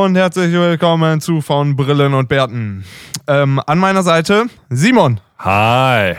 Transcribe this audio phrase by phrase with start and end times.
[0.00, 2.86] Und herzlich willkommen zu von Brillen und Bärten.
[3.26, 5.20] Ähm, an meiner Seite Simon.
[5.38, 6.14] Hi.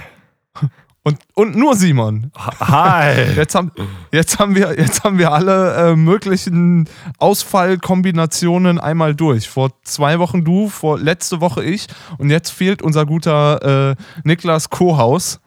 [1.02, 2.32] Und, und nur Simon.
[2.60, 3.34] Hi.
[3.36, 3.72] Jetzt haben,
[4.12, 9.50] jetzt haben, wir, jetzt haben wir alle äh, möglichen Ausfallkombinationen einmal durch.
[9.50, 11.88] Vor zwei Wochen du, vor letzte Woche ich
[12.20, 15.40] und jetzt fehlt unser guter äh, Niklas Kohaus.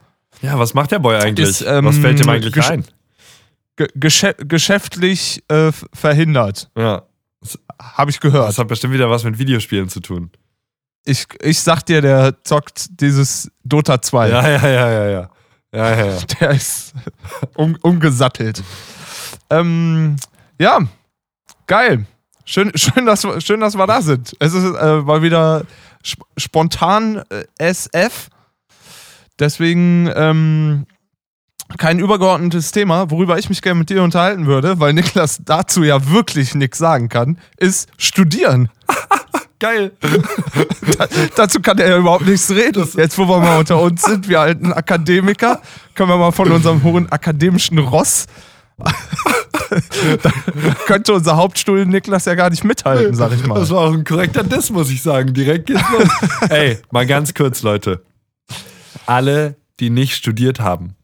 [0.42, 1.48] Ja, was macht der Boy eigentlich?
[1.48, 2.84] Ist, ähm, was fällt ihm eigentlich ein?
[3.77, 7.05] Ge geschä geschäftlich äh, verhindert, Ja.
[7.80, 8.48] Habe ich gehört.
[8.48, 10.30] Das hat bestimmt wieder was mit Videospielen zu tun.
[11.04, 14.28] Ich, ich sag dir, der zockt dieses Dota 2.
[14.30, 15.30] Ja, ja, ja, ja, ja.
[15.74, 16.18] Ja, ja, ja.
[16.40, 16.94] Der ist
[17.56, 18.62] um, umgesattelt.
[19.50, 20.16] Ähm,
[20.58, 20.78] ja,
[21.66, 22.06] geil.
[22.44, 24.34] Schön, schön, dass, wir- schön, dass wir da sind.
[24.38, 25.64] Es ist äh, mal wieder
[26.04, 28.28] sp spontan äh, SF.
[29.38, 30.86] Deswegen ähm,
[31.78, 36.10] kein übergeordnetes Thema, worüber ich mich gerne mit dir unterhalten würde, weil Niklas dazu ja
[36.10, 38.68] wirklich nichts sagen kann, ist studieren.
[39.60, 39.92] Geil.
[41.36, 42.86] Dazu kann er ja überhaupt nichts reden.
[42.96, 45.62] Jetzt, wo wir mal unter uns sind, wir alten Akademiker,
[45.94, 48.26] können wir mal von unserem hohen akademischen Ross.
[48.76, 50.30] da
[50.86, 53.58] könnte unser Hauptstuhl Niklas ja gar nicht mithalten, sag ich mal.
[53.58, 55.32] Das war auch ein korrekter Diss, muss ich sagen.
[55.32, 56.50] Direkt geht's los.
[56.50, 58.04] Ey, mal ganz kurz, Leute.
[59.06, 60.96] Alle, die nicht studiert haben,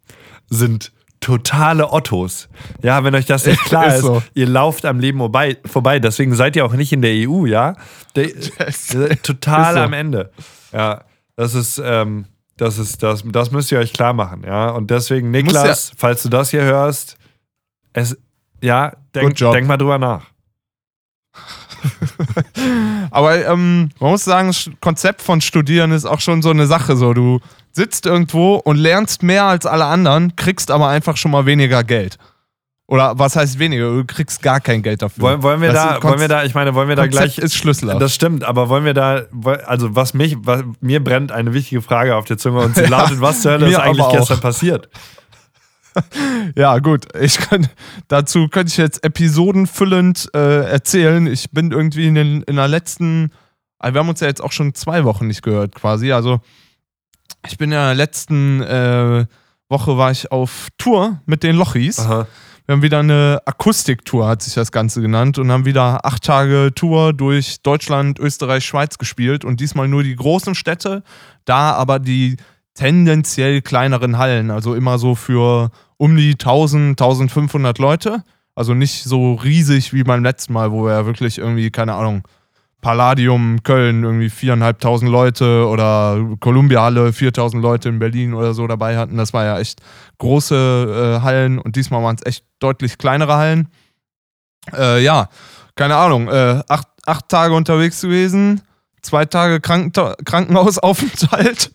[0.51, 2.49] sind totale Ottos.
[2.83, 4.23] Ja, wenn euch das nicht klar Ist ist, so.
[4.35, 5.99] ihr lauft am Leben vorbei, vorbei.
[5.99, 7.77] Deswegen seid ihr auch nicht in der EU, ja?
[8.17, 8.29] Der,
[9.23, 9.81] total so.
[9.81, 10.33] am Ende.
[10.73, 11.05] Ja,
[11.37, 14.71] das ist, ähm, das ist, das, das müsst ihr euch klar machen, ja?
[14.71, 17.17] Und deswegen, Niklas, falls du das hier hörst,
[17.93, 18.17] es,
[18.63, 20.27] ja, denk, denk mal drüber nach.
[23.11, 26.97] Aber ähm, man muss sagen, das Konzept von Studieren ist auch schon so eine Sache.
[26.97, 27.41] So, du
[27.73, 32.19] sitzt irgendwo und lernst mehr als alle anderen, kriegst aber einfach schon mal weniger Geld.
[32.91, 33.85] Oder was heißt weniger?
[33.93, 35.23] Du kriegst gar kein Geld dafür.
[35.23, 37.39] Wollen, wollen, wir Das da, wollen wir da, ich meine, wollen wir da Konzept gleich.
[37.39, 37.97] ist Schlüssel.
[38.01, 39.23] Das stimmt, aber wollen wir da,
[39.65, 42.89] also was mich, was, mir brennt eine wichtige Frage auf der Zunge und sie Ja,
[42.89, 44.89] lautet, was zur Hölle ist eigentlich gestern passiert?
[46.57, 47.07] Ja, gut.
[47.19, 47.69] Ich kann,
[48.09, 51.27] dazu könnte ich jetzt episodenfüllend äh, erzählen.
[51.27, 53.33] Ich bin irgendwie in, den, in der letzten,
[53.79, 56.13] also wir haben uns ja jetzt auch schon zwei Wochen nicht gehört quasi.
[56.13, 56.41] Also
[57.47, 59.27] ich bin ja in der letzten äh,
[59.69, 61.99] Woche war ich auf Tour mit den Lochis.
[62.01, 62.27] Aha.
[62.67, 66.71] Wir haben wieder eine Akustiktour, hat sich das Ganze genannt, und haben wieder acht Tage
[66.73, 71.03] Tour durch Deutschland, Österreich, Schweiz gespielt und diesmal nur die großen Städte,
[71.45, 72.37] da aber die
[72.75, 78.25] tendenziell kleineren Hallen, also immer so für um die 1000, 1500 Leute.
[78.55, 82.23] Also nicht so riesig wie beim letzten Mal, wo wir ja wirklich irgendwie, keine Ahnung,
[82.81, 88.97] Palladium Köln irgendwie viereinhalbtausend Leute oder Columbia Halle 4000 Leute in Berlin oder so dabei
[88.97, 89.17] hatten.
[89.17, 89.81] Das war ja echt
[90.19, 93.69] große äh, Hallen und diesmal waren es echt deutlich kleinere Hallen.
[94.75, 95.29] Äh, ja,
[95.75, 98.63] keine Ahnung, äh, acht, acht Tage unterwegs gewesen,
[99.03, 99.93] zwei Tage Kranken
[100.25, 101.73] Krankenhausaufenthalt,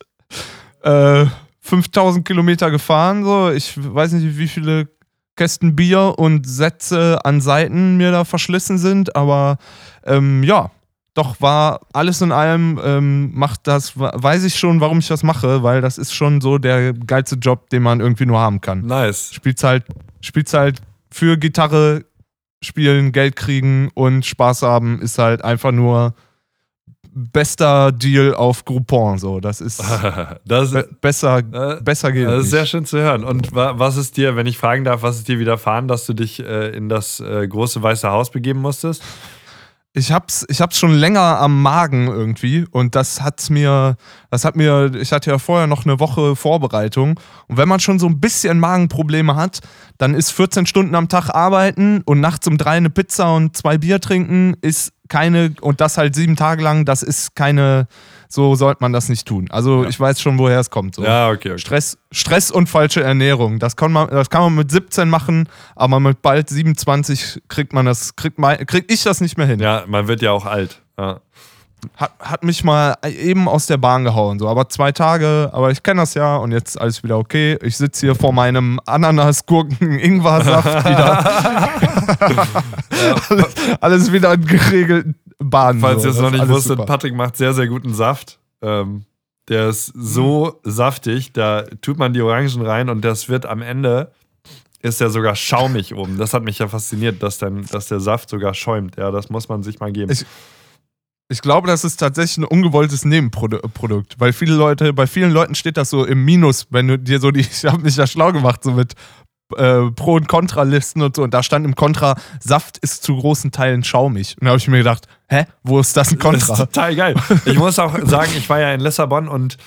[0.86, 1.26] äh,
[1.62, 3.50] 5000 Kilometer gefahren, so.
[3.52, 4.88] Ich weiß nicht, wie viele
[5.36, 9.58] Kästen Bier und Sätze an Seiten mir da verschlissen sind, aber
[10.06, 10.72] ähm, ja,
[11.14, 15.64] doch war alles in allem, ähm, macht das, weiß ich schon, warum ich das mache,
[15.64, 18.86] weil das ist schon so der geilste Job, den man irgendwie nur haben kann.
[18.86, 19.34] Nice.
[19.34, 19.86] Spielst halt,
[20.22, 22.06] spielst halt für Gitarre
[22.62, 26.14] spielen, Geld kriegen und Spaß haben, ist halt einfach nur
[27.16, 29.18] bester Deal auf Groupon.
[29.18, 29.82] So, das ist
[30.46, 32.52] Das, be besser, äh, besser geht das ist nicht.
[32.52, 33.24] sehr schön zu hören.
[33.24, 36.14] Und wa was ist dir, wenn ich fragen darf, was ist dir widerfahren, dass du
[36.14, 39.02] dich äh, in das äh, große weiße Haus begeben musstest?
[39.98, 43.96] Ich hab's, ich hab's schon länger am Magen irgendwie und das hat's mir,
[44.30, 47.18] das hat mir, ich hatte ja vorher noch eine Woche Vorbereitung
[47.48, 49.62] und wenn man schon so ein bisschen Magenprobleme hat,
[49.98, 53.78] dann ist 14 Stunden am Tag arbeiten und nachts um drei eine Pizza und zwei
[53.78, 57.88] Bier trinken ist keine, und das halt sieben Tage lang, das ist keine,
[58.28, 59.48] so sollte man das nicht tun.
[59.52, 59.90] Also Ja.
[59.90, 60.96] ich weiß schon, woher es kommt.
[60.96, 61.04] So.
[61.04, 61.60] Ja, okay, okay.
[61.60, 63.60] Stress, Stress und falsche Ernährung.
[63.60, 67.86] Das kann, man, das kann man mit 17 machen, aber mit bald 27 kriegt man
[67.86, 69.60] das, kriegt, mein, krieg ich das nicht mehr hin.
[69.60, 70.82] Ja, man wird ja auch alt.
[70.98, 71.20] Ja.
[71.96, 74.48] Hat, hat mich mal eben aus der Bahn gehauen, so.
[74.48, 77.58] Aber zwei Tage, aber ich kenne das ja und jetzt alles wieder okay.
[77.62, 81.70] Ich sitze hier vor meinem Ananas-Gurken-Ingwer-Saft wieder.
[83.30, 85.80] alles, alles wieder in geregelten Bahnen.
[85.82, 86.10] Falls so.
[86.10, 86.86] ihr es noch nicht wusstet, super.
[86.86, 88.40] Patrick macht sehr, sehr guten Saft.
[88.62, 89.04] Ähm,
[89.50, 94.12] der ist so saftig, da tut man die Orangen rein und das wird am Ende,
[94.82, 96.18] ist der sogar schaumig oben.
[96.18, 98.98] Das hat mich ja fasziniert, dass, dann, dass der Saft sogar schäumt.
[98.98, 100.12] Ja, das muss man sich mal geben.
[100.12, 100.26] Ich-
[101.28, 105.76] Ich glaube, das ist tatsächlich ein ungewolltes Nebenprodukt, weil viele Leute, bei vielen Leuten steht
[105.76, 108.64] das so im Minus, wenn du dir so die, ich habe mich ja schlau gemacht,
[108.64, 108.94] so mit
[109.56, 111.24] äh, Pro- und Kontralisten und so.
[111.24, 114.36] Und da stand im Kontra, Saft ist zu großen Teilen schaumig.
[114.40, 116.66] Und da habe ich mir gedacht, hä, wo ist das ein Das ist Kontra?
[116.66, 117.16] total geil.
[117.46, 119.58] Ich muss auch sagen, ich war ja in Lissabon und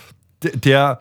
[0.42, 1.00] der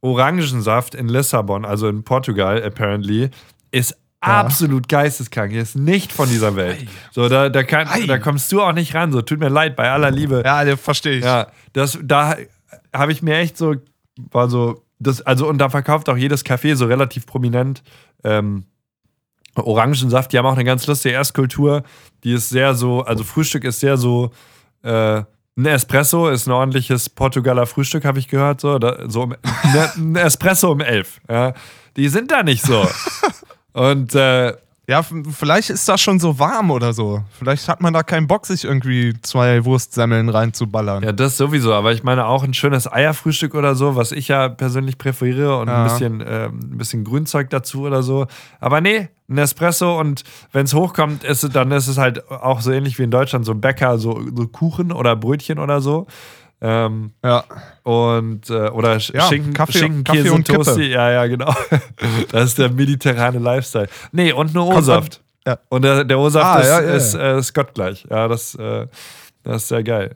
[0.00, 3.28] Orangensaft in Lissabon, also in Portugal apparently,
[3.70, 4.40] ist Ja.
[4.40, 5.52] absolut geisteskrank.
[5.52, 6.86] Er ist nicht von dieser Welt.
[7.10, 8.06] So, da, da, kann, Ei.
[8.06, 9.12] da kommst du auch nicht ran.
[9.12, 10.42] So, tut mir leid, bei aller Liebe.
[10.44, 11.24] Ja, der verstehe ich.
[11.24, 12.36] Ja, das, da
[12.92, 13.76] habe ich mir echt so,
[14.30, 17.82] war so, das, also, und da verkauft auch jedes Café so relativ prominent
[18.22, 18.64] ähm,
[19.54, 20.32] Orangensaft.
[20.32, 21.82] Die haben auch eine ganz lustige Esskultur.
[22.22, 24.32] Die ist sehr so, also Frühstück ist sehr so,
[24.82, 25.22] äh,
[25.56, 28.60] ein Espresso ist ein ordentliches Portugaler Frühstück, habe ich gehört.
[28.60, 29.30] So, da, so um,
[29.74, 31.20] ne, ein Espresso um elf.
[31.28, 31.54] Ja.
[31.96, 32.86] Die sind da nicht so.
[33.72, 34.54] Und äh,
[34.88, 37.22] Ja, vielleicht ist das schon so warm oder so.
[37.38, 41.04] Vielleicht hat man da keinen Bock, sich irgendwie zwei Wurstsemmeln reinzuballern.
[41.04, 44.48] Ja, das sowieso, aber ich meine auch ein schönes Eierfrühstück oder so, was ich ja
[44.48, 45.76] persönlich präferiere und Ja.
[45.76, 48.26] ein, bisschen, ähm, ein bisschen Grünzeug dazu oder so.
[48.58, 52.72] Aber nee, ein Espresso und wenn es hochkommt, ist dann ist es halt auch so
[52.72, 56.08] ähnlich wie in Deutschland, so ein Bäcker, so, so Kuchen oder Brötchen oder so.
[56.62, 57.44] Ähm, Ja.
[57.84, 60.62] und äh, oder Ja, Schinken, Kaffee- Schinken Kaffee Käse, und Kippe.
[60.64, 60.90] Toasty.
[60.90, 61.54] Ja, ja, genau.
[62.32, 63.88] Das ist der mediterrane Lifestyle.
[64.12, 65.22] Nee, und nur O-Saft.
[65.46, 65.58] Ja.
[65.70, 68.06] Und der, der O-Saft Ah, ist, ja, ja, ist, äh, ist gottgleich.
[68.10, 68.86] Ja, das, äh,
[69.42, 70.14] das ist sehr geil.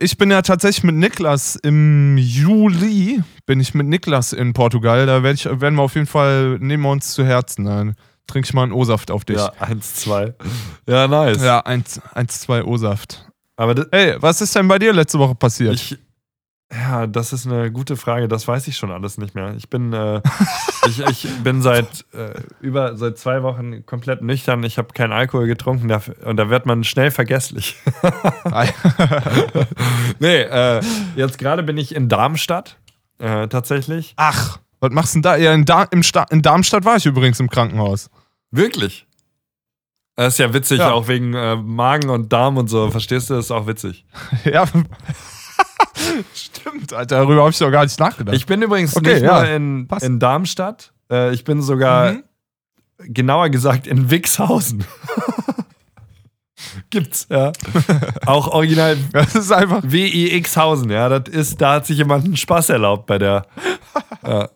[0.00, 5.04] Ich bin ja tatsächlich mit Niklas im Juli, bin ich mit Niklas in Portugal.
[5.06, 7.64] Da werd ich, werden wir auf jeden Fall, nehmen wir uns zu Herzen.
[7.66, 7.94] Dann
[8.26, 9.36] trinke ich mal einen O-Saft auf dich.
[9.36, 10.32] Ja, eins, zwei.
[10.88, 11.42] Ja, nice.
[11.42, 13.26] Ja, eins, eins, zwei O-Saft.
[13.56, 15.74] Aber das, Hey, was ist denn bei dir letzte Woche passiert?
[15.74, 15.98] ich,
[16.72, 18.26] ja, das ist eine gute Frage.
[18.26, 19.54] Das weiß ich schon alles nicht mehr.
[19.56, 20.20] Ich bin, äh,
[20.88, 24.62] ich, ich bin seit äh, über seit zwei Wochen komplett nüchtern.
[24.64, 27.76] Ich habe keinen Alkohol getrunken da, und da wird man schnell vergesslich.
[30.18, 30.80] nee, äh,
[31.16, 32.78] jetzt gerade bin ich in Darmstadt.
[33.18, 34.14] Äh, tatsächlich.
[34.16, 35.36] Ach, was machst du denn da?
[35.36, 38.10] Ja, in, da im Sta in Darmstadt war ich übrigens im Krankenhaus.
[38.50, 39.06] Wirklich?
[40.16, 40.92] Das ist ja witzig, Ja.
[40.92, 42.90] auch wegen äh, Magen und Darm und so.
[42.90, 43.34] Verstehst du?
[43.34, 44.04] Das ist auch witzig.
[44.44, 44.64] ja.
[46.34, 48.36] Stimmt, Alter, darüber habe ich doch gar nicht nachgedacht.
[48.36, 50.04] Ich bin übrigens Okay, nicht ja, nur in, passt.
[50.04, 50.92] in Darmstadt.
[51.10, 52.22] Äh, ich bin sogar, Mhm.
[52.98, 54.84] genauer gesagt, in Wixhausen.
[56.90, 57.52] Gibt's, ja.
[58.26, 59.82] Auch original das ist einfach.
[59.84, 61.08] W-I-X-Hausen, ja.
[61.08, 63.46] Das ist, da hat sich jemand einen Spaß erlaubt bei der.
[64.26, 64.48] Ja.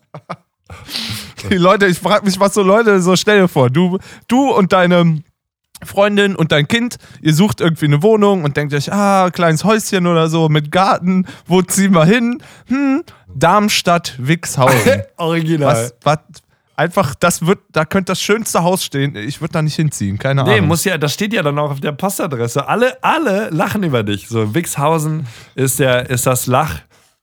[1.50, 4.72] Die Leute, ich frage mich, was so Leute, so stell dir vor, du, du und
[4.72, 5.22] deine
[5.84, 10.06] Freundin und dein Kind, ihr sucht irgendwie eine Wohnung und denkt euch, ah, kleines Häuschen
[10.06, 12.42] oder so mit Garten, wo ziehen wir hin?
[12.68, 13.04] Hm,
[13.34, 15.02] Darmstadt, Wixhausen.
[15.16, 15.68] Original.
[15.68, 16.18] was, was,
[16.76, 19.16] einfach, das wird, da könnte das schönste Haus stehen.
[19.16, 20.68] Ich würde da nicht hinziehen, keine Nee, Ahnung.
[20.68, 22.66] muss ja, das steht ja dann auch auf der Postadresse.
[22.68, 24.28] Alle, alle lachen über dich.
[24.28, 26.80] So, Wixhausen ist der, ist das Lach,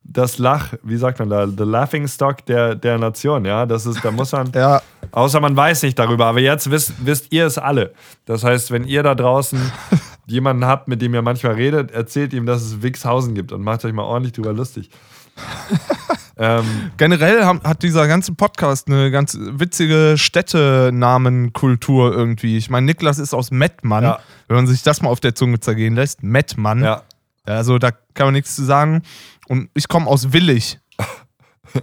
[0.08, 3.66] das Lach, wie sagt man da, the laughing stock der, der Nation, ja.
[3.66, 4.82] Das ist, da muss man, ja,
[5.12, 7.94] außer man weiß nicht darüber, aber jetzt wisst, wisst ihr es alle.
[8.26, 9.60] Das heißt, wenn ihr da draußen
[10.28, 13.84] jemanden habt, mit dem ihr manchmal redet, erzählt ihm, dass es Wixhausen gibt und macht
[13.84, 14.90] euch mal ordentlich drüber lustig.
[16.38, 22.56] ähm, generell hat dieser ganze Podcast eine ganz witzige Städtenamenkultur irgendwie.
[22.56, 24.04] Ich meine, Niklas ist aus Mettmann.
[24.04, 24.20] Ja.
[24.48, 26.24] Wenn man sich das mal auf der Zunge zergehen lässt.
[26.24, 26.84] Mettmann.
[26.84, 27.04] ja.
[27.46, 29.04] Also da kann man nichts zu sagen.
[29.48, 30.80] Und ich komme aus Willig.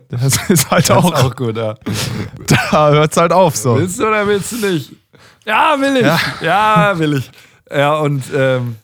[0.09, 1.75] Das ist halt Das auch, ist auch gut, ja.
[2.71, 3.76] da hört es halt auf so.
[3.76, 4.92] Willst du oder willst du nicht?
[5.45, 6.02] Ja, will ich.
[6.02, 6.19] Ja.
[6.40, 7.31] Ja, will ich.
[7.71, 8.76] Ja, und ähm,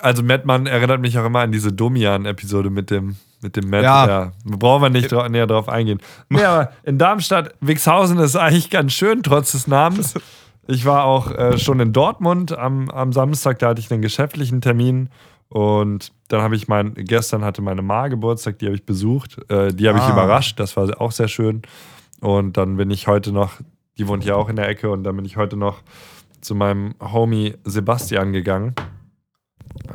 [0.00, 3.84] also Mattmann erinnert mich auch immer an diese Domian-Episode mit dem, mit dem Matt.
[3.84, 4.32] Ja.
[4.44, 6.00] Brauchen wir nicht dra näher drauf eingehen.
[6.28, 10.14] Nee, aber in Darmstadt, Wixhausen ist eigentlich ganz schön, trotz des Namens.
[10.66, 14.60] Ich war auch äh, schon in Dortmund am, am Samstag, da hatte ich einen geschäftlichen
[14.60, 15.08] Termin.
[15.52, 19.38] Und dann habe ich mein, gestern hatte meine Ma Geburtstag, die habe ich besucht.
[19.50, 20.12] Äh, die habe ich Ah.
[20.12, 21.60] überrascht, das war auch sehr schön.
[22.20, 23.60] Und dann bin ich heute noch,
[23.98, 25.82] die wohnt ja auch in der Ecke, und dann bin ich heute noch
[26.40, 28.74] zu meinem Homie Sebastian gegangen,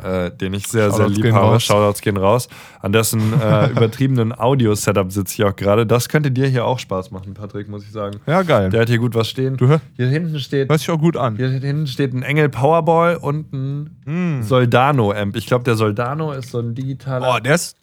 [0.04, 1.46] äh, den ich sehr, sehr lieb habe.
[1.54, 1.64] raus.
[1.64, 2.50] Shoutouts gehen raus.
[2.82, 5.86] An dessen äh, übertriebenen Audio-Setup sitze ich auch gerade.
[5.86, 8.20] Das könnte dir hier auch Spaß machen, Patrick, muss ich sagen.
[8.26, 8.70] Ja, geil.
[8.70, 9.58] Der hat hier gut was stehen.
[9.58, 11.36] du hör, Hier hinten steht, hört sich auch gut an.
[11.36, 14.44] hier hinten steht ein Engel Powerball und ein Hm.
[14.44, 15.36] Soldano-Amp.
[15.36, 17.36] Ich glaube, der Soldano ist so ein digitaler.
[17.36, 17.76] Oh, der ist,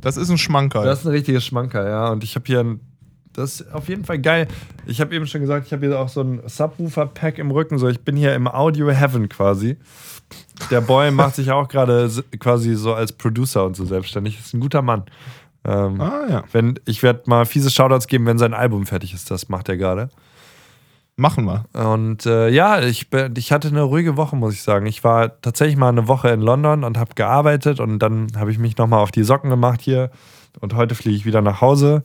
[0.00, 0.84] das ist ein Schmankerl.
[0.84, 2.08] Das ist ein richtiges Schmanker, ja.
[2.10, 2.80] Und ich habe hier ein.
[3.32, 4.48] Das ist auf jeden Fall geil.
[4.86, 7.78] Ich habe eben schon gesagt, ich habe hier auch so ein Subwoofer-Pack im Rücken.
[7.78, 9.76] So, ich bin hier im Audio-Heaven quasi.
[10.70, 14.38] Der Boy macht sich auch gerade quasi so als Producer und so selbstständig.
[14.38, 15.04] Ist ein guter Mann.
[15.64, 19.30] Ähm, ah ja, wenn, ich werde mal fiese Shoutouts geben, wenn sein Album fertig ist.
[19.30, 20.08] Das macht er gerade.
[21.16, 21.66] machen wir.
[21.72, 24.86] Und äh, ja, ich, ich hatte eine ruhige Woche, muss ich sagen.
[24.86, 28.58] Ich war tatsächlich mal eine Woche in London und habe gearbeitet und dann habe ich
[28.58, 30.10] mich nochmal auf die Socken gemacht hier.
[30.58, 32.02] Und heute fliege ich wieder nach Hause.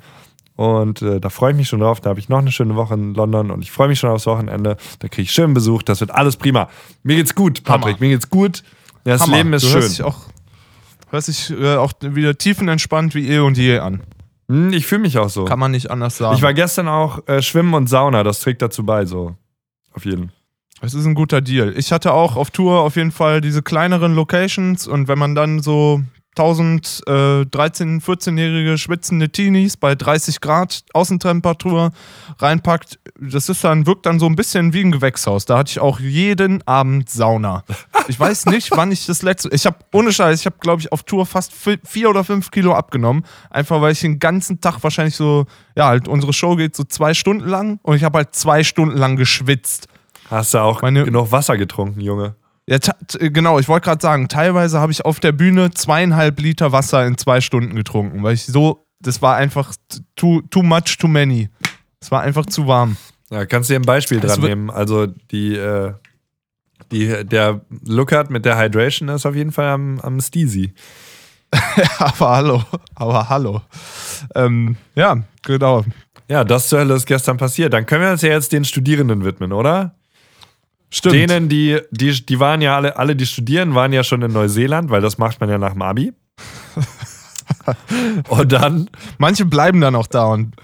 [0.55, 1.99] Und äh, da freue ich mich schon drauf.
[1.99, 4.25] Da habe ich noch eine schöne Woche in London und ich freue mich schon aufs
[4.25, 4.77] Wochenende.
[4.99, 5.83] Da kriege ich schönen Besuch.
[5.83, 6.69] Das wird alles prima.
[7.03, 7.95] Mir geht's gut, Patrick.
[7.95, 7.97] Hammer.
[7.99, 8.63] Mir geht's gut.
[9.03, 9.37] Das Hammer.
[9.37, 9.81] Leben ist du schön.
[9.81, 10.17] Hörst dich auch,
[11.09, 14.01] hörst dich äh, auch wieder tiefenentspannt wie eh und je an.
[14.47, 15.45] Hm, ich fühle mich auch so.
[15.45, 16.35] Kann man nicht anders sagen.
[16.37, 18.23] Ich war gestern auch äh, Schwimmen und Sauna.
[18.23, 19.35] Das trägt dazu bei, so.
[19.93, 20.31] Auf jeden.
[20.81, 21.73] Es ist ein guter Deal.
[21.77, 25.61] Ich hatte auch auf Tour auf jeden Fall diese kleineren Locations und wenn man dann
[25.61, 26.01] so
[26.37, 31.91] 1000 äh, 13-, 14-jährige schwitzende Teenies bei 30 Grad Außentemperatur
[32.39, 35.45] reinpackt, das ist dann, wirkt dann so ein bisschen wie ein Gewächshaus.
[35.45, 37.63] Da hatte ich auch jeden Abend Sauna.
[38.09, 39.49] Ich weiß nicht, wann ich das letzte.
[39.53, 42.51] Ich habe, ohne Scheiß, ich habe, glaube ich, auf Tour fast vi- vier oder fünf
[42.51, 43.25] Kilo abgenommen.
[43.49, 47.13] Einfach weil ich den ganzen Tag wahrscheinlich so, ja, halt, unsere Show geht so zwei
[47.13, 49.87] Stunden lang und ich habe halt zwei Stunden lang geschwitzt.
[50.29, 52.35] Hast du auch Meine- genug Wasser getrunken, Junge?
[52.67, 56.71] Ja, t- genau, ich wollte gerade sagen, teilweise habe ich auf der Bühne zweieinhalb Liter
[56.71, 59.73] Wasser in zwei Stunden getrunken, weil ich so, das war einfach
[60.15, 61.49] too, too much, too many.
[62.01, 62.97] Es war einfach zu warm.
[63.29, 64.69] Ja, kannst du dir ein Beispiel Es dran nehmen.
[64.71, 65.93] Also die, äh,
[66.91, 70.73] die, der Lookert mit der Hydration ist auf jeden Fall am, am Steezy.
[71.99, 72.63] aber hallo,
[72.95, 73.61] aber hallo.
[74.33, 75.83] Ähm, ja, genau.
[76.27, 77.73] Ja, das zur Hölle ist gestern passiert.
[77.73, 79.95] Dann können wir uns ja jetzt den Studierenden widmen, oder?
[80.89, 81.15] Stimmt.
[81.15, 84.89] Denen, die, die, die waren ja alle, alle, die studieren, waren ja schon in Neuseeland,
[84.89, 86.13] weil das macht man ja nach dem Abi.
[88.29, 90.55] und dann Manche bleiben dann auch da und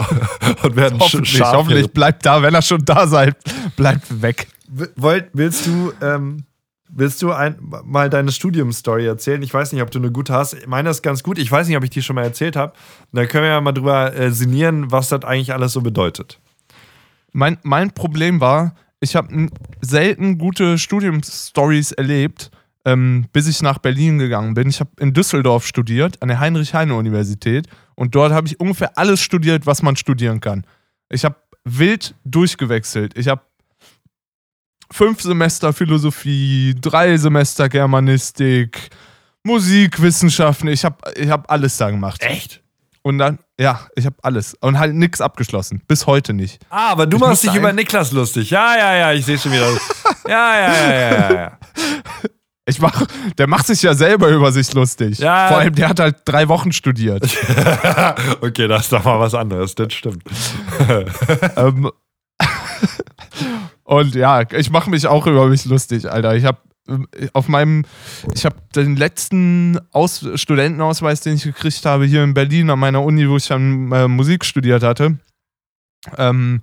[0.62, 3.36] und werden hoffentlich, scharf hoffentlich bleibt da, wenn er schon da seid,
[3.76, 4.48] bleibt weg.
[4.96, 6.44] Wollt, willst du, ähm,
[6.88, 9.42] willst du ein, mal deine Studiumstory erzählen?
[9.42, 10.66] Ich weiß nicht, ob du eine gute hast.
[10.66, 11.38] Meine ist ganz gut.
[11.38, 12.72] Ich weiß nicht, ob ich die schon mal erzählt habe.
[13.12, 16.38] Dann können wir ja mal drüber äh, sinnieren, was das eigentlich alles so bedeutet.
[17.32, 19.48] Mein, mein Problem war, ich habe
[19.80, 22.50] selten gute Studiumstories erlebt,
[22.84, 24.68] ähm, bis ich nach Berlin gegangen bin.
[24.68, 27.66] Ich habe in Düsseldorf studiert, an der Heinrich-Heine-Universität.
[27.94, 30.64] Und dort habe ich ungefähr alles studiert, was man studieren kann.
[31.08, 33.16] Ich habe wild durchgewechselt.
[33.18, 33.42] Ich habe
[34.90, 38.90] fünf Semester Philosophie, drei Semester Germanistik,
[39.42, 40.68] Musikwissenschaften.
[40.68, 42.22] Ich habe ich hab alles da gemacht.
[42.22, 42.62] Echt?
[43.02, 44.54] Und dann, ja, ich habe alles.
[44.60, 45.82] Und halt nichts abgeschlossen.
[45.88, 46.62] Bis heute nicht.
[46.68, 48.50] Ah, aber du Ich machst dich über Niklas lustig.
[48.50, 49.70] Ja, ja, ja, ich sehe schon wieder.
[50.28, 51.58] ja, ja, ja, ja, ja, ja.
[52.66, 53.06] Ich mach,
[53.38, 55.18] der macht sich ja selber über sich lustig.
[55.18, 55.48] Ja.
[55.48, 57.24] Vor allem, der hat halt drei Wochen studiert.
[58.42, 59.74] okay, das ist doch mal was anderes.
[59.74, 60.22] Das stimmt.
[61.56, 61.90] ähm,
[63.84, 66.36] und ja, ich mache mich auch über mich lustig, Alter.
[66.36, 66.58] Ich habe
[67.32, 67.84] auf meinem,
[68.34, 73.02] ich habe den letzten Aus Studentenausweis, den ich gekriegt habe hier in Berlin an meiner
[73.02, 75.18] Uni, wo ich dann äh, Musik studiert hatte.
[76.16, 76.62] Ähm,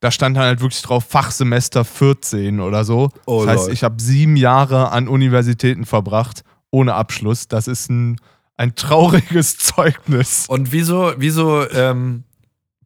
[0.00, 3.10] da stand dann halt wirklich drauf Fachsemester 14 oder so.
[3.26, 3.74] Oh, das heißt, lol.
[3.74, 7.48] ich habe sieben Jahre an Universitäten verbracht, ohne Abschluss.
[7.48, 8.20] Das ist ein,
[8.56, 10.46] ein trauriges Zeugnis.
[10.48, 12.24] Und wieso, wieso, ähm,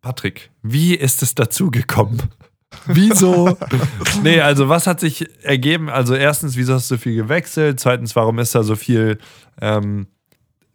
[0.00, 2.22] Patrick, wie ist es dazu gekommen?
[2.86, 3.56] Wieso?
[4.22, 5.88] nee, also was hat sich ergeben?
[5.88, 7.80] Also erstens, wieso hast du so viel gewechselt?
[7.80, 9.18] Zweitens, warum ist da so viel,
[9.60, 10.06] ähm,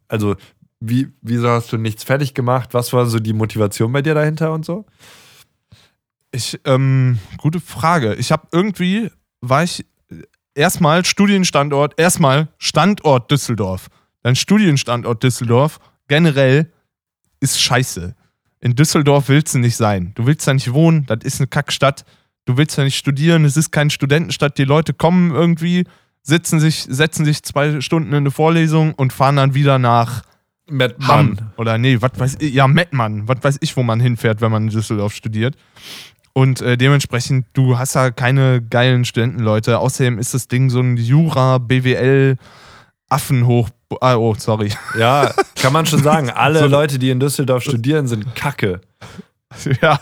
[0.08, 0.36] also
[0.80, 2.74] wie, wieso hast du nichts fertig gemacht?
[2.74, 4.86] Was war so die Motivation bei dir dahinter und so?
[6.32, 8.16] Ich, ähm, gute Frage.
[8.16, 9.10] Ich habe irgendwie,
[9.42, 9.86] war ich
[10.54, 13.88] erstmal Studienstandort, erstmal Standort Düsseldorf.
[14.24, 16.72] Dann Studienstandort Düsseldorf generell
[17.40, 18.16] ist scheiße.
[18.60, 20.12] In Düsseldorf willst du nicht sein.
[20.16, 22.06] Du willst da nicht wohnen, das ist eine Kackstadt.
[22.46, 24.58] Du willst da nicht studieren, es ist keine Studentenstadt.
[24.58, 25.86] Die Leute kommen irgendwie,
[26.24, 30.24] sitzen sich, setzen sich zwei Stunden in eine Vorlesung und fahren dann wieder nach
[31.02, 31.38] Hamm.
[31.58, 33.28] Oder nee, was weiß ich, ja, Mettmann.
[33.28, 35.56] Was weiß ich, wo man hinfährt, wenn man in Düsseldorf studiert.
[36.34, 39.80] Und äh, dementsprechend, du hast da keine geilen Studentenleute.
[39.80, 42.36] Außerdem ist das Ding so ein Jura, BWL,
[43.10, 43.70] Affenhoch.
[44.02, 44.72] Ah, oh, sorry.
[44.98, 46.30] Ja, kann man schon sagen.
[46.30, 48.82] Alle So- Leute, die in Düsseldorf studieren, sind kacke.
[49.82, 50.00] ja,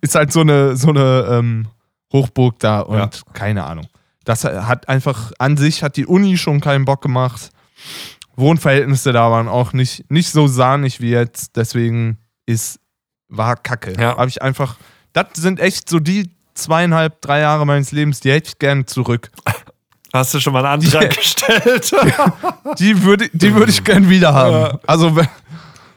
[0.00, 1.68] ist halt so eine, so eine ähm,
[2.12, 3.10] Hochburg da und Ja.
[3.32, 3.86] keine Ahnung.
[4.24, 7.50] Das hat einfach an sich hat die Uni schon keinen Bock gemacht.
[8.36, 11.56] Wohnverhältnisse da waren auch nicht, nicht so sahnig wie jetzt.
[11.56, 12.80] Deswegen ist,
[13.28, 13.92] war kacke.
[14.00, 14.16] Ja.
[14.16, 14.76] Habe ich einfach,
[15.12, 19.30] das sind echt so die zweieinhalb, drei Jahre meines Lebens, die hätte ich gerne zurück.
[20.14, 21.08] Hast du schon mal einen Antrag Ja.
[21.08, 21.92] gestellt?
[22.78, 24.78] Die würde die würd ich gern wieder haben.
[24.86, 25.26] Also, wenn,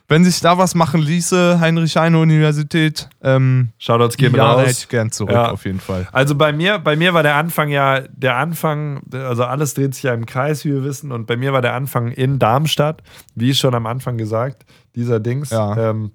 [0.08, 4.80] wenn sich da was machen ließe, Heinrich-Heine-Universität, ähm, Shoutouts gehen da hätte raus.
[4.80, 5.52] ich gern zurück, Ja.
[5.52, 6.08] auf jeden Fall.
[6.12, 10.04] Also bei mir, bei mir war der Anfang ja, der Anfang, also alles dreht sich
[10.04, 13.04] ja im Kreis, wie wir wissen, und bei mir war der Anfang in Darmstadt,
[13.36, 15.50] wie schon am Anfang gesagt, dieser Dings.
[15.52, 15.90] Ja.
[15.92, 16.12] Ähm,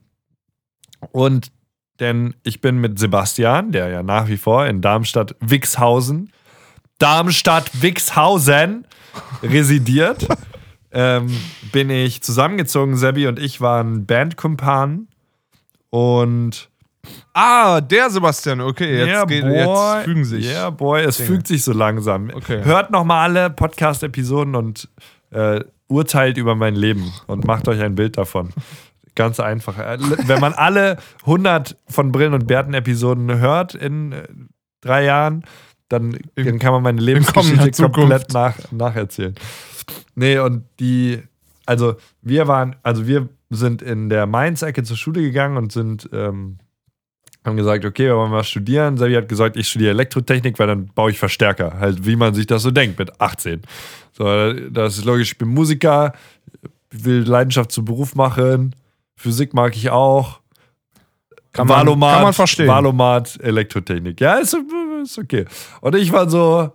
[1.12, 1.52] und
[2.00, 6.32] denn ich bin mit Sebastian, der ja nach wie vor in Darmstadt-Wixhausen,
[7.02, 8.86] Darmstadt-Wixhausen
[9.42, 10.26] residiert,
[10.92, 11.34] ähm,
[11.72, 12.96] bin ich zusammengezogen.
[12.96, 15.08] Sebi und ich waren Bandkumpanen
[15.90, 16.68] Und
[17.34, 19.56] Ah, der Sebastian, okay, jetzt, Yeah, geht, boy.
[19.56, 20.46] jetzt fügen sich.
[20.46, 21.28] Yeah, boy, es Dinge.
[21.30, 22.30] fügt sich so langsam.
[22.32, 22.62] Okay.
[22.64, 24.88] Hört nochmal alle Podcast-Episoden und
[25.30, 28.50] äh, urteilt über mein Leben und macht euch ein Bild davon.
[29.16, 29.76] Ganz einfach.
[29.78, 34.22] Äh, Wenn man alle 100 von Brillen und Bärten-Episoden hört in äh,
[34.80, 35.44] drei Jahren,
[35.92, 39.34] dann, dann kann man meine Lebensgeschichte komplett nach, nacherzählen.
[40.14, 41.22] Nee, und die,
[41.66, 46.58] also wir waren, also wir sind in der Mainz-Ecke zur Schule gegangen und sind, ähm,
[47.44, 48.96] haben gesagt, okay, wir wollen mal studieren.
[48.96, 51.78] Sabi hat gesagt, ich studiere Elektrotechnik, weil dann baue ich Verstärker.
[51.78, 53.62] Halt, wie man sich das so denkt mit 18.
[54.12, 56.12] So, das ist logisch, ich bin Musiker,
[56.90, 58.74] will Leidenschaft zum Beruf machen,
[59.16, 60.41] Physik mag ich auch.
[61.52, 62.66] Kann man- Valomat, kann man verstehen.
[62.68, 64.20] Valomat, Elektrotechnik.
[64.20, 64.56] Ja, ist,
[65.02, 65.44] ist okay.
[65.80, 66.70] Und ich war so,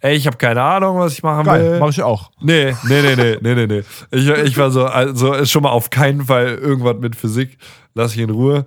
[0.00, 1.78] ey, ich habe keine Ahnung, was ich machen Geil, will.
[1.80, 2.30] mach ich auch.
[2.40, 3.82] Nee, nee, nee, nee, nee, nee, nee.
[4.10, 7.56] Ich, ich war so, also ist schon mal auf keinen Fall irgendwas mit Physik.
[7.94, 8.66] Lass ich in Ruhe.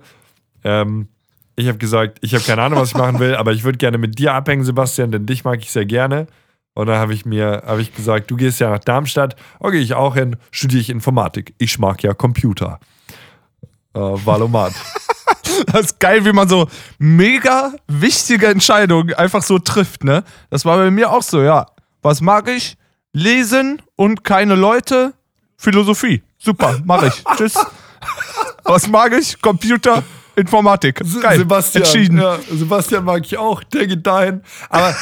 [0.64, 1.08] Ähm,
[1.54, 3.98] ich habe gesagt, ich habe keine Ahnung, was ich machen will, aber ich würde gerne
[3.98, 6.26] mit dir abhängen, Sebastian, denn dich mag ich sehr gerne.
[6.74, 9.36] Und dann habe ich mir, habe ich gesagt, du gehst ja nach Darmstadt.
[9.60, 11.54] Okay, ich auch hin, studiere ich Informatik.
[11.56, 12.78] Ich mag ja Computer.
[13.94, 14.72] Äh, Valomat.
[15.72, 16.68] Das ist geil, wie man so
[16.98, 20.24] mega wichtige Entscheidungen einfach so trifft, ne?
[20.50, 21.66] Das war bei mir auch so, ja.
[22.02, 22.76] Was mag ich?
[23.12, 25.14] Lesen und keine Leute.
[25.56, 26.22] Philosophie.
[26.38, 27.24] Super, mach ich.
[27.36, 27.54] Tschüss.
[28.64, 29.40] Was mag ich?
[29.40, 30.02] Computer,
[30.36, 31.00] Informatik.
[31.22, 31.38] Geil.
[31.38, 31.84] Sebastian.
[31.84, 32.18] Entschieden.
[32.20, 33.64] Ja, Sebastian mag ich auch.
[33.64, 34.42] Der geht dahin.
[34.68, 34.94] Aber,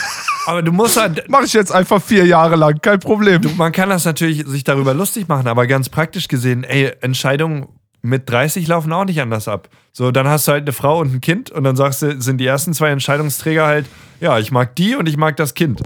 [0.47, 3.43] aber du musst halt, Mach ich jetzt einfach vier Jahre lang, kein Problem.
[3.57, 7.66] Man kann das natürlich sich darüber lustig machen, aber ganz praktisch gesehen, ey, Entscheidungen
[8.04, 9.68] mit 30 laufen auch nicht anders ab.
[9.92, 12.38] So, dann hast du halt eine Frau und ein Kind und dann sagst du, sind
[12.38, 13.87] die ersten zwei Entscheidungsträger halt,
[14.20, 15.80] ja, ich mag die und ich mag das Kind.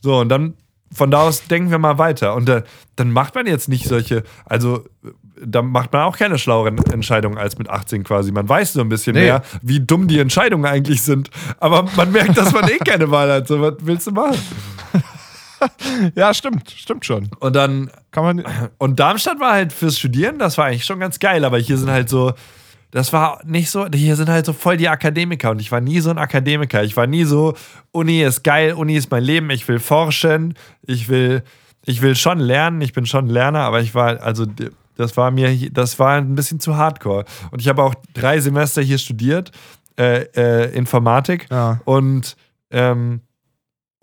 [0.00, 0.54] So, und dann
[0.92, 2.34] von da aus denken wir mal weiter.
[2.34, 2.62] Und äh,
[2.96, 4.84] dann macht man jetzt nicht solche, also
[5.44, 8.30] da macht man auch keine schlaueren Entscheidungen als mit 18 quasi.
[8.30, 9.22] Man weiß so ein bisschen Nee.
[9.22, 11.30] mehr, wie dumm die Entscheidungen eigentlich sind.
[11.58, 13.48] Aber man merkt, dass man eh keine Wahl hat.
[13.48, 14.36] So, was willst du machen?
[16.14, 16.70] Ja, stimmt.
[16.70, 17.30] Stimmt schon.
[17.40, 18.44] Und dann Kann man.
[18.78, 21.90] und Darmstadt war halt fürs Studieren, das war eigentlich schon ganz geil, aber hier sind
[21.90, 22.32] halt so,
[22.90, 26.00] das war nicht so, hier sind halt so voll die Akademiker und ich war nie
[26.00, 26.82] so ein Akademiker.
[26.84, 27.54] Ich war nie so,
[27.90, 30.54] Uni ist geil, Uni ist mein Leben, ich will forschen,
[30.86, 31.42] ich will,
[31.84, 34.44] ich will schon lernen, ich bin schon ein Lerner, aber ich war, also
[34.96, 37.24] das war mir, das war ein bisschen zu hardcore.
[37.50, 39.50] Und ich habe auch drei Semester hier studiert,
[39.98, 41.80] äh, äh, Informatik Ja.
[41.86, 42.36] und
[42.70, 43.20] ähm,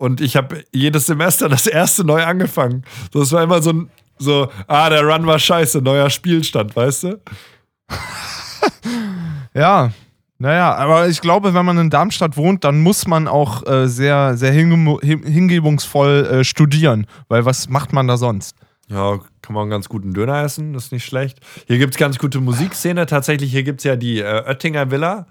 [0.00, 2.84] und ich habe jedes Semester das erste neu angefangen.
[3.12, 7.02] So, es war immer so ein, so, ah, der Run war scheiße, neuer Spielstand, weißt
[7.04, 7.20] du?
[9.54, 9.90] Ja,
[10.38, 14.36] naja, aber ich glaube, wenn man in Darmstadt wohnt, dann muss man auch äh, sehr,
[14.36, 18.56] sehr hinge hin- hingebungsvoll äh, studieren, weil was macht man da sonst?
[18.88, 21.40] Ja, kann man ganz guten Döner essen, ist nicht schlecht.
[21.66, 23.06] Hier gibt es ganz gute Musikszene.
[23.06, 25.26] Tatsächlich, hier gibt es ja die äh, Oettinger Villa.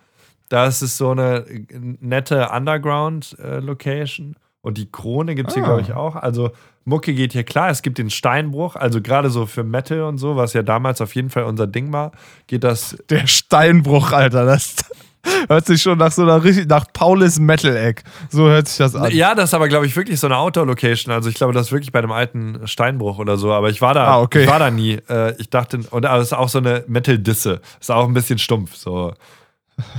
[0.49, 1.65] Da ist es so eine äh,
[2.01, 4.35] nette Underground-Location.
[4.61, 5.67] Und die Krone gibt es hier, Ah.
[5.67, 6.15] glaube ich, auch.
[6.15, 6.51] Also
[6.83, 7.69] Mucke geht hier klar.
[7.69, 11.15] Es gibt den Steinbruch, also gerade so für Metal und so, was ja damals auf
[11.15, 12.11] jeden Fall unser Ding war,
[12.47, 14.75] geht das Der Steinbruch, Alter, das
[15.49, 18.01] hört sich schon nach so einer richtig, nach Paulus Metal-Egg.
[18.29, 19.11] So hört sich das an.
[19.11, 21.13] Ja, das ist aber, glaube ich, wirklich so eine Outdoor-Location.
[21.13, 23.53] Also ich glaube, das ist wirklich bei einem alten Steinbruch oder so.
[23.53, 24.43] Aber ich war da, Ah, okay.
[24.43, 24.93] ich war da nie.
[25.09, 27.61] Äh, ich dachte, und aber es ist auch so eine Metal-Disse.
[27.79, 28.75] Ist auch ein bisschen stumpf.
[28.75, 29.13] So.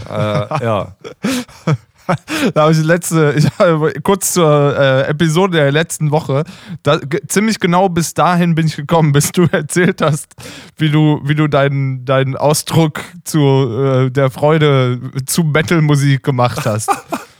[0.08, 0.12] äh,
[0.64, 0.96] ja.
[2.54, 3.46] Da habe ich letzte, ich
[4.02, 6.44] kurz zur äh, Episode der letzten Woche,
[6.82, 10.34] da, ziemlich genau bis dahin bin ich gekommen, bis du erzählt hast,
[10.76, 16.90] wie du, wie du deinen, deinen Ausdruck zu äh, der Freude zu Metal-Musik gemacht hast.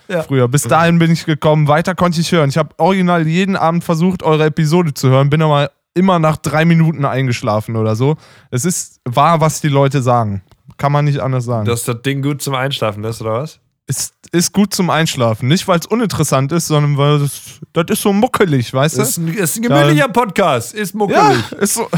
[0.08, 0.22] Ja.
[0.24, 0.48] Früher.
[0.48, 2.50] Bis dahin bin ich gekommen, weiter konnte ich hören.
[2.50, 6.64] Ich habe original jeden Abend versucht, eure Episode zu hören, bin aber immer nach drei
[6.64, 8.16] Minuten eingeschlafen oder so.
[8.50, 10.42] Es ist wahr, was die Leute sagen.
[10.78, 11.66] Kann man nicht anders sagen.
[11.66, 13.60] Dass das Ding gut zum Einschlafen ist, oder was?
[13.90, 15.48] Ist, ist gut zum Einschlafen.
[15.48, 19.02] Nicht, weil es uninteressant ist, sondern weil das, das ist so muckelig, weißt du?
[19.02, 20.72] Ist ein, ist ein gemütlicher Podcast.
[20.72, 21.52] Ist ja, muckelig.
[21.60, 21.88] ist so,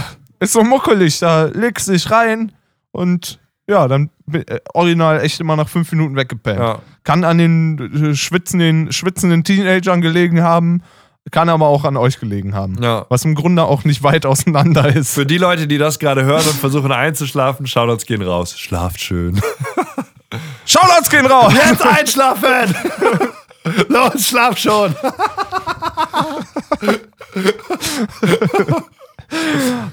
[0.40, 1.18] ist so muckelig.
[1.18, 2.52] Da legst du dich rein
[2.90, 6.58] und ja, dann bin- äh, original echt immer nach fünf Minuten weggepennt.
[6.58, 6.78] Ja.
[7.04, 10.82] Kann an den äh, schwitzenden, schwitzenden Teenagern gelegen haben,
[11.30, 12.82] kann aber auch an euch gelegen haben.
[12.82, 13.06] Ja.
[13.10, 15.14] Was im Grunde auch nicht weit auseinander ist.
[15.14, 18.58] Für die Leute, die das gerade hören und versuchen einzuschlafen, Shoutouts gehen raus.
[18.58, 19.40] Schlaft schön.
[20.66, 21.52] Shoutouts gehen raus!
[21.54, 22.74] Jetzt einschlafen!
[23.88, 24.94] Los, schlaf schon!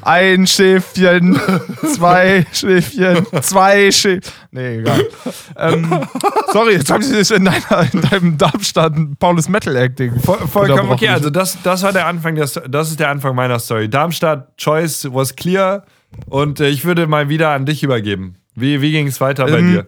[0.02, 1.40] Ein Schäfchen,
[1.96, 4.34] zwei Schäfchen, zwei Schäfchen.
[4.52, 5.08] Nee, egal.
[5.56, 6.02] ähm,
[6.52, 10.20] sorry, jetzt habe ich dich in, deiner, in deinem Darmstadt Paulus Metal Acting.
[10.20, 13.34] Voll, vollkommen okay, also das, das war der Anfang, der, Sto- das ist der Anfang
[13.36, 13.90] meiner Story.
[13.90, 15.86] Darmstadt, Choice was clear
[16.26, 18.36] und äh, ich würde mal wieder an dich übergeben.
[18.56, 19.88] Wie, wie ging es weiter bei Ähm, dir?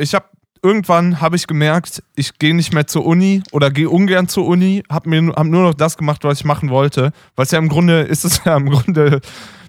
[0.00, 0.26] Ich habe
[0.62, 4.82] irgendwann habe ich gemerkt, ich gehe nicht mehr zur Uni oder gehe ungern zur Uni,
[4.90, 7.12] habe mir hab nur noch das gemacht, was ich machen wollte.
[7.36, 9.20] Was ja im Grunde ist es ja im Grunde,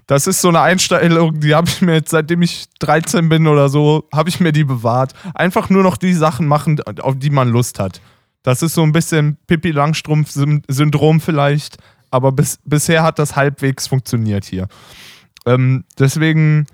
[0.08, 3.70] das ist so eine Einstellung, die habe ich mir jetzt seitdem ich 13 bin oder
[3.70, 5.14] so, habe ich mir die bewahrt.
[5.34, 8.02] Einfach nur noch die Sachen machen, auf die man Lust hat.
[8.44, 11.78] Das ist so ein bisschen Pippi Langstrumpf-Syndrom vielleicht,
[12.10, 14.68] aber bis, bisher hat das halbwegs funktioniert hier.
[15.46, 16.66] Ähm, deswegen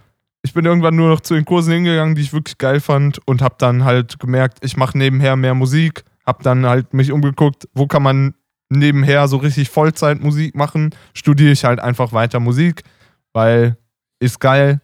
[0.47, 3.41] ich bin irgendwann nur noch zu den Kursen hingegangen, die ich wirklich geil fand und
[3.41, 7.85] habe dann halt gemerkt, ich mache nebenher mehr Musik, habe dann halt mich umgeguckt, wo
[7.85, 8.33] kann man
[8.69, 12.83] nebenher so richtig Vollzeit Musik machen, studiere ich halt einfach weiter Musik,
[13.33, 13.75] weil
[14.19, 14.79] ist geil.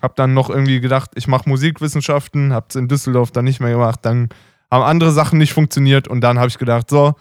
[0.00, 3.98] Hab dann noch irgendwie gedacht, ich mache Musikwissenschaften, hab's in Düsseldorf dann nicht mehr gemacht,
[4.02, 4.28] dann
[4.70, 7.16] haben andere Sachen nicht funktioniert und dann habe ich gedacht, so,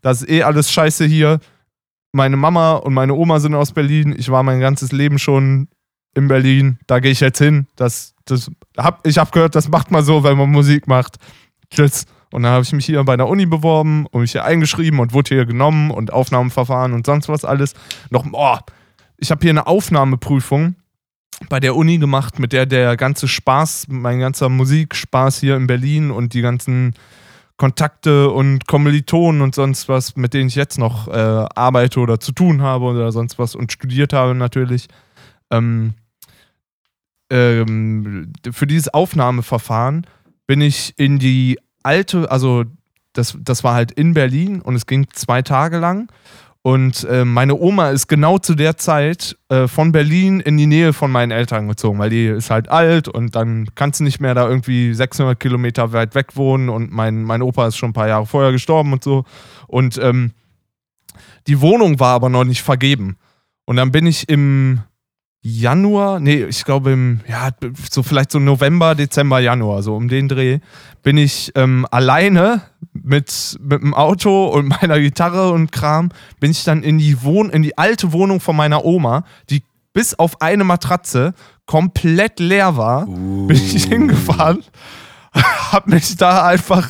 [0.00, 1.38] das ist eh alles scheiße hier.
[2.12, 4.14] Meine Mama und meine Oma sind aus Berlin.
[4.16, 5.68] Ich war mein ganzes Leben schon
[6.14, 6.78] in Berlin.
[6.86, 7.66] Da gehe ich jetzt hin.
[7.76, 11.16] Das, das hab, ich habe gehört, das macht man so, wenn man Musik macht.
[11.70, 12.06] Tschüss.
[12.30, 15.12] Und dann habe ich mich hier bei der Uni beworben und mich hier eingeschrieben und
[15.12, 17.74] wurde hier genommen und Aufnahmeverfahren und sonst was alles.
[18.10, 18.56] Noch, oh,
[19.18, 20.76] ich habe hier eine Aufnahmeprüfung
[21.48, 26.10] bei der Uni gemacht, mit der der ganze Spaß, mein ganzer Musikspaß hier in Berlin
[26.10, 26.94] und die ganzen
[27.58, 32.32] Kontakte und Kommilitonen und sonst was, mit denen ich jetzt noch äh, arbeite oder zu
[32.32, 34.88] tun habe oder sonst was und studiert habe natürlich.
[35.50, 35.94] Ähm,
[37.32, 40.06] ähm, für dieses Aufnahmeverfahren
[40.46, 42.64] bin ich in die alte, also
[43.14, 46.12] das, das war halt in Berlin und es ging zwei Tage lang.
[46.64, 50.92] Und äh, meine Oma ist genau zu der Zeit äh, von Berlin in die Nähe
[50.92, 54.34] von meinen Eltern gezogen, weil die ist halt alt und dann kannst du nicht mehr
[54.34, 58.06] da irgendwie 600 Kilometer weit weg wohnen und mein, mein Opa ist schon ein paar
[58.06, 59.24] Jahre vorher gestorben und so.
[59.66, 60.32] Und ähm,
[61.48, 63.16] die Wohnung war aber noch nicht vergeben.
[63.64, 64.82] Und dann bin ich im
[65.44, 67.50] Januar, nee, ich glaube im, ja,
[67.90, 70.60] so vielleicht so November, Dezember, Januar, so um den Dreh,
[71.02, 76.62] bin ich ähm, alleine mit, mit dem Auto und meiner Gitarre und Kram, bin ich
[76.62, 80.62] dann in die, Wohn in die alte Wohnung von meiner Oma, die bis auf eine
[80.62, 81.34] Matratze
[81.66, 84.62] komplett leer war, bin ich hingefahren,
[85.34, 86.88] hab mich da einfach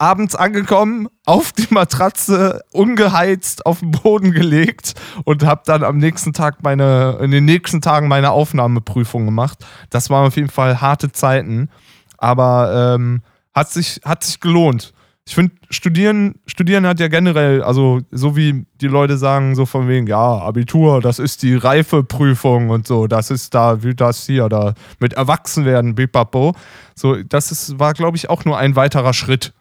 [0.00, 6.32] abends angekommen, auf die Matratze ungeheizt auf den Boden gelegt und habe dann am nächsten
[6.32, 9.58] Tag meine, in den nächsten Tagen meine Aufnahmeprüfung gemacht.
[9.90, 11.68] Das waren auf jeden Fall harte Zeiten,
[12.16, 13.20] aber ähm,
[13.54, 14.94] hat, sich, hat sich gelohnt.
[15.26, 19.86] Ich finde, Studieren, Studieren hat ja generell, also so wie die Leute sagen, so von
[19.86, 24.48] wegen, ja, Abitur, das ist die Reifeprüfung und so, das ist da, wie das hier,
[24.48, 26.54] da mit Erwachsenwerden, bipapo.
[26.94, 29.52] So, das ist, war, glaube ich, auch nur ein weiterer Schritt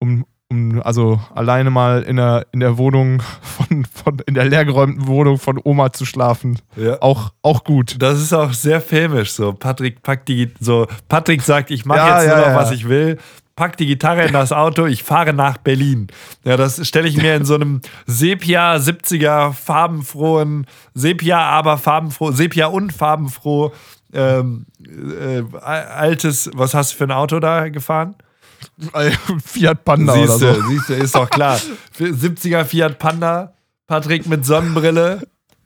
[0.00, 5.06] um, um also alleine mal in der, in der Wohnung von, von, in der leergeräumten
[5.06, 6.58] Wohnung von Oma zu schlafen.
[6.76, 7.00] Ja.
[7.00, 7.96] Auch, auch gut.
[8.00, 9.32] Das ist auch sehr filmisch.
[9.32, 12.72] So, Patrick packt die, so, Patrick sagt, ich mache Ja, jetzt ja, nur noch, was
[12.72, 13.18] ich will.
[13.60, 16.06] Pack die Gitarre in das Auto, ich fahre nach Berlin.
[16.44, 22.68] Ja, das stelle ich mir in so einem Sepia 70er farbenfrohen, Sepia aber farbenfroh, Sepia
[22.68, 23.72] und farbenfroh
[24.14, 28.14] ähm, äh, altes, was hast du für ein Auto da gefahren?
[29.44, 30.62] Fiat Panda Siehst oder so.
[30.68, 31.58] siehst du, ist doch klar.
[31.98, 33.54] 70er Fiat Panda,
[33.86, 35.22] Patrick mit Sonnenbrille.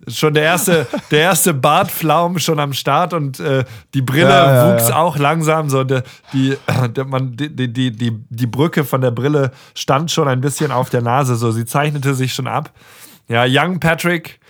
[0.06, 4.74] Schon der erste, der erste Bartflaum schon am Start und äh, die Brille Ja, ja,
[4.74, 4.96] wuchs ja.
[4.96, 5.70] auch langsam.
[5.70, 6.58] So die,
[7.06, 10.90] man, die, die, die, die, die Brücke von der Brille stand schon ein bisschen auf
[10.90, 11.36] der Nase.
[11.36, 12.70] So, sie zeichnete sich schon ab.
[13.28, 14.40] Ja, Young Patrick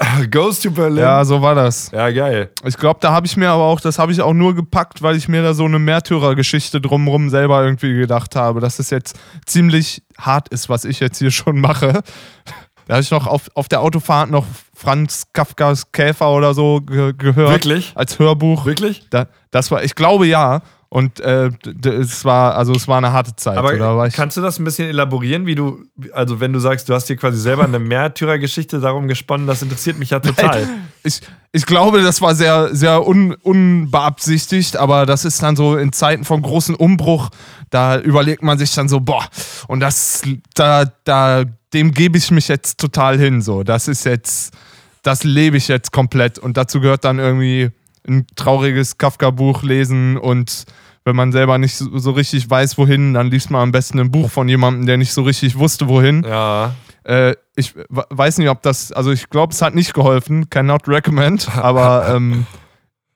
[0.30, 0.98] goes to Berlin.
[0.98, 1.90] Ja, so war das.
[1.92, 2.50] ja geil.
[2.64, 5.16] Ich glaube, da habe ich mir aber auch, das habe ich auch nur gepackt, weil
[5.16, 10.02] ich mir da so eine Märtyrergeschichte drumrum selber irgendwie gedacht habe, dass es jetzt ziemlich
[10.18, 12.02] hart ist, was ich jetzt hier schon mache.
[12.86, 17.12] Da habe ich noch auf, auf der Autofahrt noch Franz Kafkas Käfer oder so ge
[17.16, 17.50] gehört.
[17.50, 17.92] Wirklich?
[17.94, 18.64] Als Hörbuch.
[18.64, 19.06] Wirklich?
[19.10, 20.62] Da, das war, ich glaube ja.
[20.92, 21.50] Und äh,
[21.84, 23.56] es war, also es war eine harte Zeit.
[23.56, 26.58] Aber oder war ich, kannst du das ein bisschen elaborieren, wie du, also wenn du
[26.58, 30.68] sagst, du hast dir quasi selber eine Märtyrergeschichte darum gesponnen, das interessiert mich ja total.
[31.04, 31.20] ich,
[31.52, 36.24] ich glaube, das war sehr, sehr un, unbeabsichtigt, aber das ist dann so in Zeiten
[36.24, 37.30] vom großen Umbruch,
[37.70, 39.28] da überlegt man sich dann so, boah,
[39.68, 40.22] und das,
[40.56, 43.62] da, da, dem gebe ich mich jetzt total hin, so.
[43.62, 44.54] Das ist jetzt,
[45.04, 47.70] das lebe ich jetzt komplett und dazu gehört dann irgendwie
[48.10, 50.64] ein trauriges Kafka-Buch lesen und
[51.04, 54.28] wenn man selber nicht so, richtig weiß, wohin, dann liest man am besten ein Buch
[54.30, 56.24] von jemandem, der nicht so richtig wusste, wohin.
[56.28, 56.74] Ja.
[57.04, 60.86] Äh, ich we- weiß nicht, ob das, also ich glaube, es hat nicht geholfen, cannot
[60.88, 62.46] recommend, aber ähm,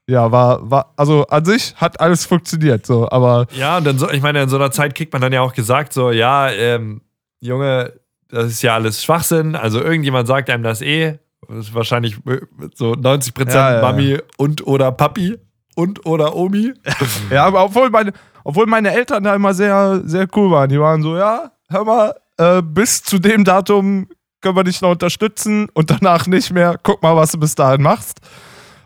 [0.06, 4.08] ja, war, war, also an sich hat alles funktioniert, so, aber Ja, und dann so,
[4.10, 7.02] ich meine, in so einer Zeit kriegt man dann ja auch gesagt, so, ja, ähm,
[7.40, 7.92] Junge,
[8.28, 9.54] das ist ja alles Schwachsinn.
[9.54, 11.18] Also irgendjemand sagt einem das eh.
[11.48, 12.40] Das ist wahrscheinlich äh,
[12.74, 15.38] so 90% Ja, ja, Mami und oder Papi
[15.74, 16.72] und oder Omi.
[17.30, 18.12] Ja, aber obwohl meine,
[18.44, 20.68] obwohl meine Eltern da immer sehr, sehr cool waren.
[20.68, 24.08] Die waren so, ja, hör mal, äh, bis zu dem Datum
[24.40, 26.78] können wir dich noch unterstützen und danach nicht mehr.
[26.82, 28.20] Guck mal, was du bis dahin machst.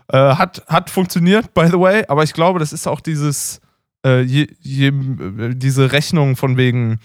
[0.07, 3.59] Äh, hat, hat funktioniert, by the way, aber ich glaube, das ist auch dieses,
[4.05, 4.91] äh, je, je,
[5.53, 6.99] diese Rechnung von wegen,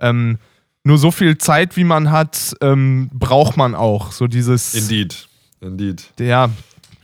[0.00, 0.38] ähm,
[0.84, 4.12] nur so viel Zeit, wie man hat, ähm, braucht man auch.
[4.12, 4.74] So dieses.
[4.74, 5.28] Indeed.
[5.60, 6.12] Indeed.
[6.18, 6.50] Ja,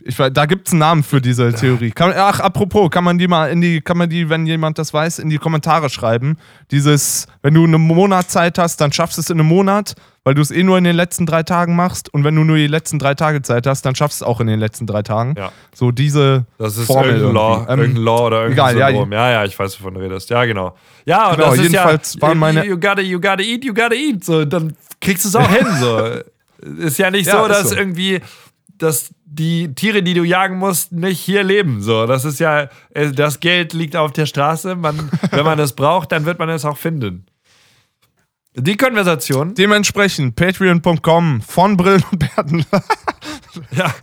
[0.07, 1.89] ich, da gibt es einen Namen für diese Theorie.
[1.89, 4.93] Kann, ach, apropos, kann man die mal in die, kann man die, wenn jemand das
[4.93, 6.37] weiß, in die Kommentare schreiben.
[6.69, 10.35] Dieses, wenn du einen Monat Zeit hast, dann schaffst du es in einem Monat, weil
[10.35, 12.13] du es eh nur in den letzten drei Tagen machst.
[12.13, 14.39] Und wenn du nur die letzten drei Tage Zeit hast, dann schaffst du es auch
[14.41, 15.33] in den letzten drei Tagen.
[15.37, 15.51] Ja.
[15.73, 17.73] So diese Das ist Formel irgendein Law, irgendwie.
[17.73, 19.11] Ähm, irgendein Law oder irgendein egal, ja, Syndrom.
[19.11, 20.29] Ja, ja, ich weiß, wovon du redest.
[20.29, 20.75] Ja, genau.
[21.05, 23.73] Ja, und Genau, das ist jedenfalls ja, waren meine- you gotta, you gotta eat, you
[23.73, 24.23] gotta eat.
[24.23, 25.67] So, dann kriegst du es auch hin.
[25.79, 25.99] So.
[26.79, 27.75] Ist ja nicht Ja, so, dass so.
[27.75, 28.21] irgendwie,
[28.77, 31.81] dass die Tiere, die du jagen musst, nicht hier leben.
[31.81, 34.75] So, das ist ja, äh, das Geld liegt auf der Straße.
[34.75, 37.25] Man, wenn man es braucht, dann wird man es auch finden.
[38.57, 39.53] Die Konversation.
[39.53, 42.65] Dementsprechend patreon.com von Brillen und Bärten.
[43.71, 43.93] Ja.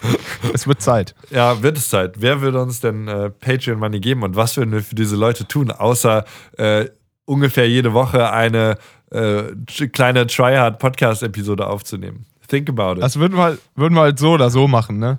[0.55, 1.15] es wird Zeit.
[1.29, 2.15] Ja, wird es Zeit.
[2.19, 5.47] Wer würde uns denn äh, Patreon Money geben und was würden wir für diese Leute
[5.47, 6.25] tun, außer
[6.57, 6.87] äh,
[7.27, 8.79] ungefähr jede Woche eine
[9.11, 9.43] äh,
[9.89, 12.25] kleine Tryhard-Podcast-Episode aufzunehmen?
[12.53, 13.03] Think about it.
[13.03, 15.19] Das würden wir, halt- würden wir halt so oder so machen, ne?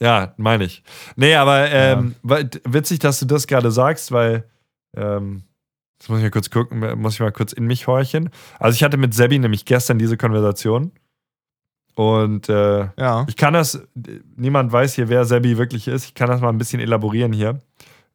[0.00, 0.82] ja, meine ich.
[1.14, 4.44] Nee, aber ähm, weil- witzig, dass du das gerade sagst, weil
[4.96, 5.42] ähm,
[5.98, 8.30] jetzt muss ich mal kurz gucken, muss ich mal kurz in mich horchen.
[8.58, 10.90] Also ich hatte mit Sebi nämlich gestern diese Konversation
[11.94, 13.26] und äh, Ja.
[13.28, 13.80] Ich kann das,
[14.36, 16.06] niemand weiß hier, wer Sebi wirklich ist.
[16.06, 17.60] Ich kann das mal ein bisschen elaborieren hier.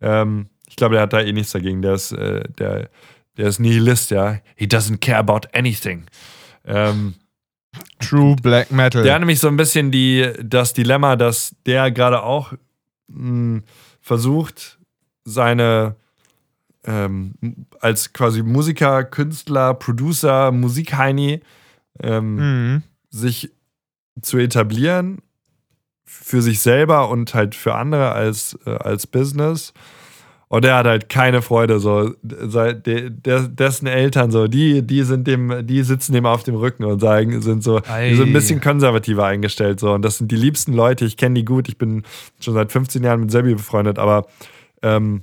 [0.02, 1.82] Ähm, ich glaube, der hat da eh nichts dagegen.
[1.82, 2.90] Der ist, äh, der,
[3.38, 4.40] der ist Nihilist, ja.
[4.56, 6.06] He doesn't care about anything.
[6.66, 7.14] Ähm,
[8.00, 9.04] True Black Metal.
[9.04, 12.54] der hat nämlich so ein bisschen die, das Dilemma, dass der gerade auch
[13.08, 13.62] mh,
[14.02, 14.78] versucht,
[15.24, 15.96] seine
[16.86, 17.34] ähm,
[17.82, 21.42] als quasi Musiker, Künstler, Producer, Musikheini
[22.02, 22.84] ähm, mhm.
[23.10, 23.52] sich
[24.22, 25.20] zu etablieren
[26.06, 29.74] für sich selber und halt für andere als, äh, als Business.
[30.50, 35.84] Und er hat halt keine Freude, so dessen Eltern so, die, die sind dem, die
[35.84, 39.82] sitzen dem auf dem Rücken und sagen, sind so, die sind ein bisschen konservativer eingestellt
[39.82, 39.92] so.
[39.92, 42.04] Und das sind die liebsten Leute, ich kenne die gut, ich bin
[42.40, 44.28] schon seit 15 Jahren mit Sebi befreundet, aber
[44.82, 45.22] ähm,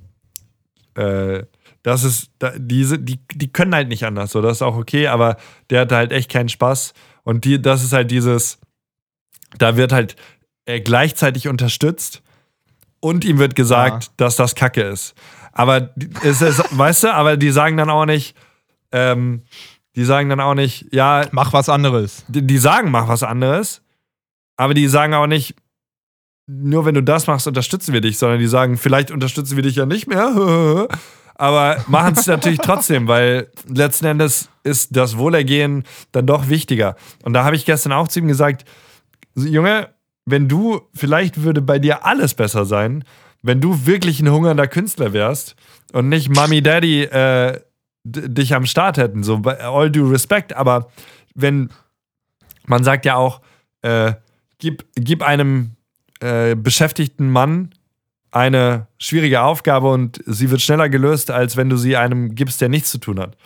[0.95, 1.45] äh,
[1.83, 5.37] das ist, die, die, die können halt nicht anders, so, das ist auch okay, aber
[5.71, 6.93] der hat halt echt keinen Spaß.
[7.23, 8.59] Und die, das ist halt dieses,
[9.57, 10.17] da wird halt
[10.67, 12.23] er gleichzeitig unterstützt
[13.05, 14.11] und ihm wird gesagt, Ja.
[14.17, 15.15] dass das Kacke ist.
[15.53, 18.37] Aber die- es ist, weißt du, aber die sagen dann auch nicht,
[18.93, 19.43] ähm,
[19.95, 22.25] die sagen dann auch nicht, ja, Mach was anderes.
[22.29, 23.83] die, die sagen, mach was anderes,
[24.57, 25.55] aber die sagen auch nicht,
[26.47, 29.77] nur wenn du das machst, unterstützen wir dich, sondern die sagen, vielleicht unterstützen wir dich
[29.77, 30.89] ja nicht mehr,
[31.37, 36.97] aber machen es natürlich trotzdem, weil letzten Endes ist das Wohlergehen dann doch wichtiger.
[37.23, 38.65] Und da habe ich gestern auch zu ihm gesagt,
[39.37, 39.89] Junge,
[40.27, 43.05] wenn du, vielleicht würde bei dir alles besser sein,
[43.43, 45.55] wenn du wirklich ein hungernder Künstler wärst
[45.93, 47.61] und nicht Mami, Daddy äh,
[48.05, 50.89] dich am Start hätten, so all due respect, aber
[51.35, 51.71] wenn
[52.67, 53.41] man sagt ja auch,
[53.83, 54.15] äh,
[54.59, 55.73] gib, gib einem
[56.21, 57.75] äh, beschäftigten Mann
[58.31, 62.69] eine schwierige Aufgabe und sie wird schneller gelöst, als wenn du sie einem gibst, der
[62.69, 63.37] nichts zu tun hat.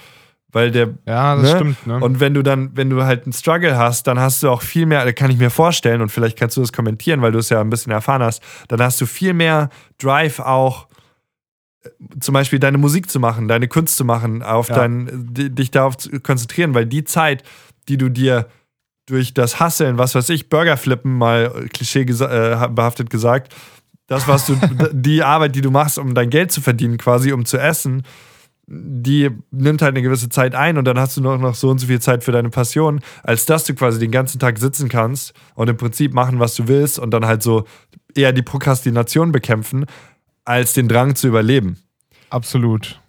[0.51, 1.57] Weil der Ja, das Ne?
[1.57, 1.97] stimmt, ne?
[2.01, 4.87] und wenn du dann, wenn du halt einen Struggle hast, dann hast du auch viel
[4.87, 7.51] mehr, da kann ich mir vorstellen, und vielleicht kannst du das kommentieren, weil du es
[7.51, 10.89] ja ein bisschen erfahren hast, dann hast du viel mehr Drive auch,
[11.85, 14.77] äh, zum Beispiel deine Musik zu machen, deine Kunst zu machen, auf Ja.
[14.77, 17.43] dein, di- dich darauf zu konzentrieren, weil die Zeit,
[17.89, 18.47] die du dir
[19.07, 23.55] durch das Hasseln, was weiß ich, Burger flippen, mal klischee gesa äh, behaftet gesagt,
[24.07, 24.57] das, was du,
[24.93, 28.03] die Arbeit, die du machst, um dein Geld zu verdienen, quasi, um zu essen,
[28.71, 31.79] die nimmt halt eine gewisse Zeit ein und dann hast du nur noch so und
[31.79, 35.33] so viel Zeit für deine Passion, als dass du quasi den ganzen Tag sitzen kannst
[35.55, 37.65] und im Prinzip machen, was du willst und dann halt so
[38.15, 39.87] eher die Prokrastination bekämpfen,
[40.45, 41.79] als den Drang zu überleben.
[42.29, 43.01] Absolut.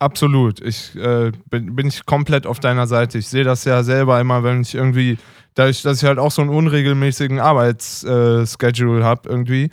[0.00, 0.60] Absolut.
[0.60, 3.18] Ich äh, bin, bin ich komplett auf deiner Seite.
[3.18, 5.18] Ich sehe das ja selber immer, wenn ich irgendwie,
[5.54, 9.70] dadurch, dass ich halt auch so einen unregelmäßigen Arbeitsschedule habe, irgendwie,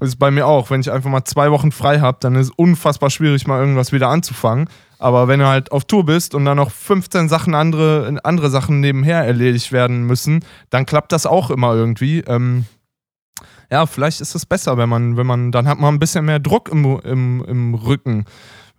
[0.00, 0.70] ist bei mir auch.
[0.70, 3.92] Wenn ich einfach mal zwei Wochen frei habe, dann ist es unfassbar schwierig, mal irgendwas
[3.92, 4.68] wieder anzufangen.
[4.98, 8.80] Aber wenn du halt auf Tour bist und dann noch 15 Sachen andere, andere Sachen
[8.80, 12.20] nebenher erledigt werden müssen, dann klappt das auch immer irgendwie.
[12.26, 12.66] Ähm,
[13.70, 16.40] ja, vielleicht ist es besser, wenn man, wenn man, dann hat man ein bisschen mehr
[16.40, 18.24] Druck im, im, im Rücken,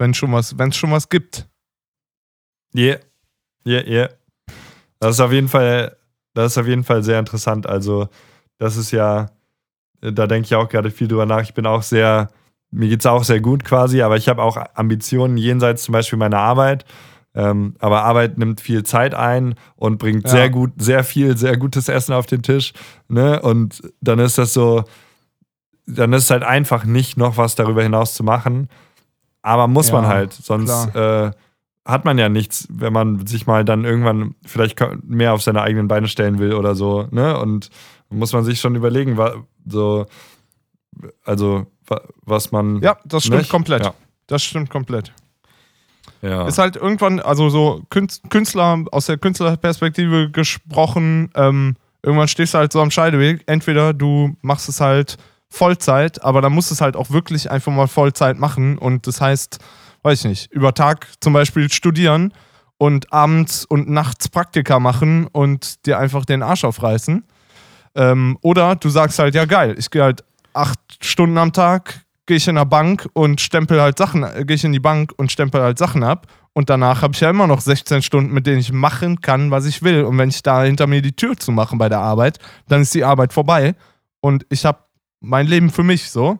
[0.02, 1.48] wenn schon was, wenn es schon was gibt.
[2.76, 3.00] Yeah.
[3.66, 4.10] Yeah, yeah.
[5.00, 5.96] Das ist auf jeden Fall,
[6.34, 7.68] das ist auf jeden Fall sehr interessant.
[7.68, 8.10] Also,
[8.58, 9.30] das ist ja,
[10.02, 11.42] Da denke ich auch gerade viel drüber nach.
[11.44, 12.30] Ich bin auch sehr,
[12.72, 16.18] mir geht es auch sehr gut quasi, aber ich habe auch Ambitionen jenseits zum Beispiel
[16.18, 16.86] meiner Arbeit.
[17.36, 20.30] Ähm, aber Arbeit nimmt viel Zeit ein und bringt Ja.
[20.32, 22.74] sehr gut, sehr viel, sehr gutes Essen auf den Tisch.
[23.10, 23.40] Ne?
[23.42, 24.84] Und dann ist das so,
[25.86, 28.70] dann ist es halt einfach nicht noch was darüber hinaus zu machen.
[29.42, 31.32] Aber muss Ja, man halt, sonst äh,
[31.86, 35.88] hat man ja nichts, wenn man sich mal dann irgendwann vielleicht mehr auf seine eigenen
[35.88, 37.08] Beine stellen will oder so.
[37.12, 37.38] Ne?
[37.40, 37.70] Und
[38.10, 39.18] muss man sich schon überlegen,
[39.66, 40.06] so,
[41.24, 42.82] also wa was man.
[42.82, 43.52] Ja, das stimmt Nicht?
[43.52, 43.84] komplett.
[43.86, 43.94] Ja.
[44.28, 45.12] Das stimmt komplett.
[46.22, 46.48] Ja.
[46.48, 52.60] Ist halt irgendwann, also so Künst- Künstler, aus der Künstlerperspektive gesprochen, ähm, irgendwann stehst du
[52.60, 53.42] halt so am Scheideweg.
[53.48, 55.18] Entweder du machst es halt
[55.52, 58.78] Vollzeit, aber dann musst du es halt auch wirklich einfach mal Vollzeit machen.
[58.78, 59.60] Und das heißt,
[60.02, 62.34] weiß ich nicht, über Tag zum Beispiel studieren
[62.78, 67.26] und abends und nachts Praktika machen und dir einfach den Arsch aufreißen.
[67.96, 72.38] Ähm, oder du sagst halt, ja geil, ich gehe halt acht Stunden am Tag, gehe
[72.38, 75.34] ich in der Bank und stempel halt Sachen, äh, gehe ich in die Bank und
[75.34, 76.28] stempel halt Sachen ab.
[76.54, 79.66] Und danach habe ich ja immer noch 16 Stunden, mit denen ich machen kann, was
[79.66, 80.04] ich will.
[80.06, 82.94] Und wenn ich da hinter mir die Tür zu machen bei der Arbeit, dann ist
[82.94, 83.76] die Arbeit vorbei.
[84.22, 84.80] Und ich habe
[85.22, 86.40] mein Leben für mich so.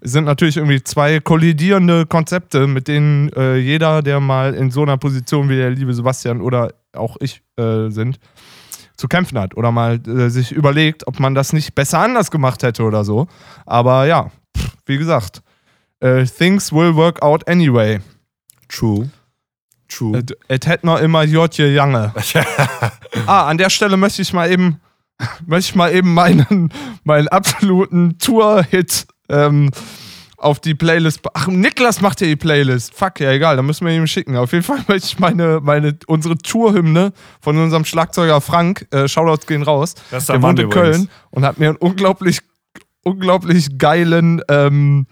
[0.00, 4.82] Es sind natürlich irgendwie zwei kollidierende Konzepte, mit denen äh, jeder, der mal in so
[4.82, 8.18] einer Position wie der liebe Sebastian oder auch ich äh, sind,
[8.96, 12.62] zu kämpfen hat oder mal äh, sich überlegt, ob man das nicht besser anders gemacht
[12.62, 13.26] hätte oder so.
[13.64, 15.42] Aber ja, pff, wie gesagt,
[16.00, 18.00] äh, things will work out anyway.
[18.68, 19.10] True.
[19.88, 20.18] True.
[20.18, 22.12] Et, et hätt noch immer Jotje Jange.
[23.26, 24.80] ah, an der Stelle möchte ich mal eben,
[25.46, 26.72] möchte ich mal eben meinen,
[27.04, 29.70] meinen absoluten Tour-Hit ähm,
[30.36, 31.20] auf die Playlist.
[31.34, 32.94] Ach, Niklas macht ja die Playlist.
[32.94, 34.36] Fuck, ja, egal, dann müssen wir ihm schicken.
[34.36, 39.46] Auf jeden Fall möchte ich meine, meine, unsere Tourhymne von unserem Schlagzeuger Frank, äh, Shoutouts
[39.46, 39.94] gehen raus.
[40.10, 40.70] Das ist der wohnt in.
[40.70, 42.40] Köln und hat mir einen unglaublich,
[43.02, 45.06] unglaublich geilen ähm,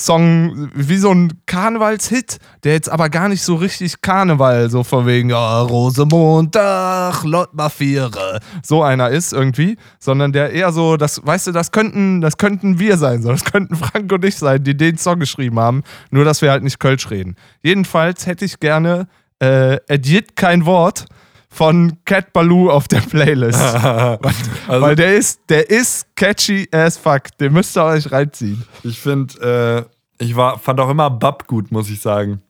[0.00, 5.06] Song, wie so ein Karnevalshit, der jetzt aber gar nicht so richtig Karneval, so von
[5.06, 11.52] wegen, ja, Rosemontag, Lottmafiere, so einer ist irgendwie, sondern der eher so, das, weißt du,
[11.52, 14.96] das könnten, das könnten wir sein, so, das könnten Frank und ich sein, die den
[14.96, 17.36] Song geschrieben haben, nur dass wir halt nicht Kölsch reden.
[17.62, 19.06] Jedenfalls hätte ich gerne
[19.40, 21.06] äh, Edit kein Wort
[21.52, 23.58] von Cat Baloo auf der Playlist.
[23.60, 24.18] weil,
[24.68, 27.36] Also- weil der ist, der ist catchy as fuck.
[27.40, 28.64] Den müsst ihr euch reinziehen.
[28.84, 29.86] Ich finde,
[30.18, 32.40] äh, ich war, fand auch immer Bab gut, muss ich sagen.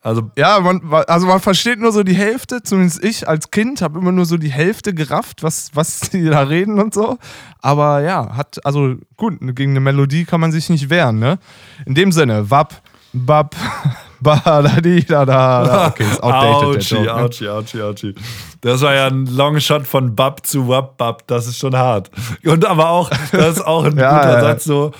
[0.00, 3.98] Also, Ja, man, also man versteht nur so die Hälfte, zumindest ich als Kind habe
[3.98, 7.18] immer nur so die Hälfte gerafft, was, was die da reden und so.
[7.60, 11.38] Aber ja, hat, also gut, gegen eine Melodie kann man sich nicht wehren, ne?
[11.84, 12.80] In dem Sinne, Wap,
[13.12, 13.56] Bab,
[14.20, 15.86] Ba, da, di, da, da, da.
[15.88, 16.76] Okay, ist outdated.
[16.76, 17.14] Ouchie, ne?
[17.14, 18.14] ouchie, ouchie, ouchie.
[18.60, 21.26] Das war ja ein Longshot von Bab zu Wap Bab.
[21.28, 22.10] Das ist schon hart.
[22.44, 24.40] Und aber auch, das ist auch ein Ja, guter ja.
[24.40, 24.92] Satz so.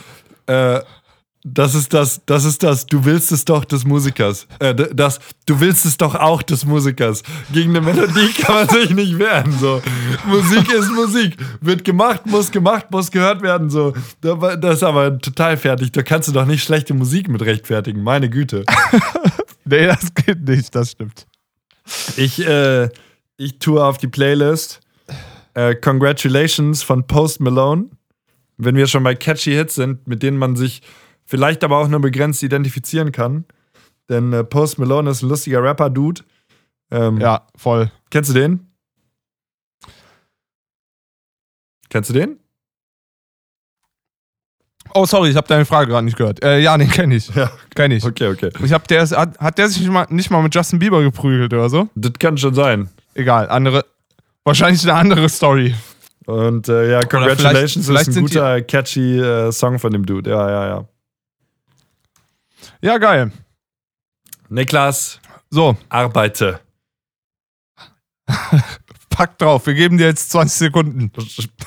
[0.47, 0.81] Äh,
[1.45, 4.47] das ist das, das ist das, du willst es doch des Musikers.
[4.59, 7.23] Äh, das, du willst es doch auch des Musikers.
[7.53, 9.53] Gegen eine Melodie kann man sich nicht wehren.
[9.59, 9.81] So.
[10.27, 11.37] Musik ist Musik.
[11.61, 13.71] Wird gemacht, muss gemacht, muss gehört werden.
[13.71, 13.95] So.
[14.21, 15.93] Da- Das ist aber total fertig.
[15.93, 18.03] Da kannst du doch nicht schlechte Musik mit rechtfertigen.
[18.03, 18.65] Meine Güte.
[19.71, 21.27] Nee, das geht nicht, das stimmt.
[22.17, 22.89] Ich, äh,
[23.37, 24.81] ich tue auf die Playlist
[25.53, 27.85] äh, Congratulations von Post Malone.
[28.57, 30.81] Wenn wir schon bei catchy Hits sind, mit denen man sich
[31.29, 33.45] vielleicht aber auch nur begrenzt identifizieren kann.
[34.09, 36.23] Denn äh, Post Malone ist ein lustiger Rapper-Dude.
[36.91, 37.93] Ähm, Ja, voll.
[38.11, 38.67] Kennst du den?
[41.91, 42.39] Kennst du den?
[44.95, 46.43] Oh, sorry, ich habe deine Frage gerade nicht gehört.
[46.43, 47.29] Äh, ja, den kenne ich.
[47.35, 47.51] Ja.
[47.75, 48.05] Kenn ich.
[48.05, 48.51] Okay, okay.
[48.65, 51.03] Ich hab, der ist, hat, hat der sich nicht mal, nicht mal mit Justin Bieber
[51.03, 51.89] geprügelt oder so?
[51.95, 52.89] Das kann schon sein.
[53.15, 53.85] Egal, andere.
[54.45, 55.75] Wahrscheinlich eine andere Story.
[56.25, 60.31] Und äh, ja, Congratulations vielleicht ist ein guter, catchy äh, Song von dem Dude.
[60.31, 60.89] Ja, ja, ja.
[62.81, 63.33] Ja, geil.
[64.49, 66.61] Niklas, So, arbeite.
[69.11, 69.67] pack drauf.
[69.67, 71.13] Wir geben dir jetzt 20 Sekunden.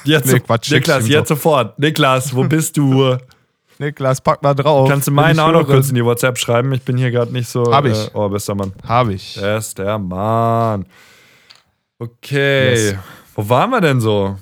[0.03, 1.77] Jetzt, Nee, Quatsch, Niklas, jetzt sofort.
[1.79, 3.17] Niklas, wo bist du?
[3.77, 4.87] Niklas, pack mal drauf.
[4.87, 6.71] Kannst du meinen auch noch kurz in die WhatsApp schreiben?
[6.73, 7.73] Ich bin hier gerade nicht so.
[7.73, 7.97] Hab ich.
[7.97, 8.71] Äh, oh, bester Mann.
[8.87, 9.35] Hab ich.
[9.39, 10.85] Bester Mann.
[11.99, 12.73] Okay.
[12.73, 12.95] Yes.
[13.35, 14.37] Wo waren wir denn so?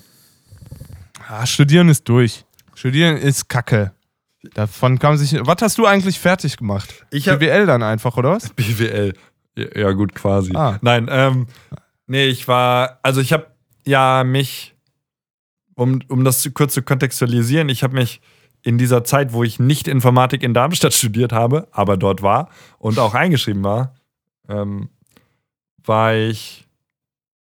[1.27, 2.43] Ah, Studieren ist durch.
[2.75, 3.91] Studieren ist Kacke.
[4.53, 5.33] Davon kann man sich.
[5.45, 7.05] Was hast du eigentlich fertig gemacht?
[7.11, 8.49] Ich hab- BWL dann einfach, oder was?
[8.49, 9.13] BWL.
[9.75, 10.55] Ja, gut, quasi.
[10.55, 10.77] Ah.
[10.81, 11.47] Nein, ähm,
[12.07, 13.47] nee, ich war, also ich habe
[13.85, 14.75] ja mich,
[15.75, 18.21] um, um das kurz zu kontextualisieren, ich habe mich
[18.61, 22.99] in dieser Zeit, wo ich nicht Informatik in Darmstadt studiert habe, aber dort war und
[22.99, 23.95] auch eingeschrieben war,
[24.47, 24.89] ähm,
[25.83, 26.65] war ich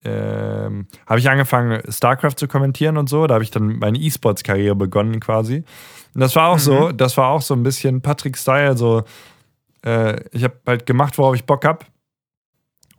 [0.05, 3.27] ähm, habe ich angefangen, StarCraft zu kommentieren und so.
[3.27, 5.65] Da habe ich dann meine E-Sports-Karriere begonnen quasi.
[6.13, 6.59] Und das war auch mhm.
[6.59, 9.03] so, das war auch so ein bisschen Patrick-Style, so
[9.85, 11.85] äh, ich habe halt gemacht, worauf ich Bock habe.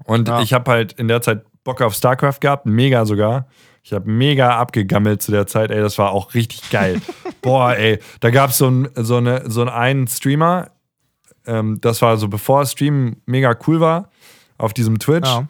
[0.05, 0.41] Und ja.
[0.41, 3.47] ich habe halt in der Zeit Bock auf StarCraft gehabt, mega sogar.
[3.83, 7.01] Ich habe mega abgegammelt zu der Zeit, ey, das war auch richtig geil.
[7.43, 10.71] Boah, ey, da gab so es so, eine, so einen Streamer,
[11.47, 14.11] ähm, das war so bevor Stream mega cool war,
[14.59, 15.29] auf diesem Twitch.
[15.29, 15.49] Ja.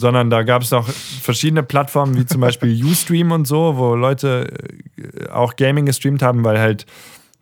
[0.00, 4.52] Sondern da gab es noch verschiedene Plattformen, wie zum Beispiel Ustream und so, wo Leute
[4.96, 6.86] äh, auch Gaming gestreamt haben, weil halt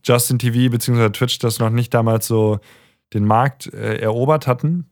[0.02, 1.10] Justin TV bzw.
[1.10, 2.60] Twitch das noch nicht damals so
[3.12, 4.90] den Markt äh, erobert hatten.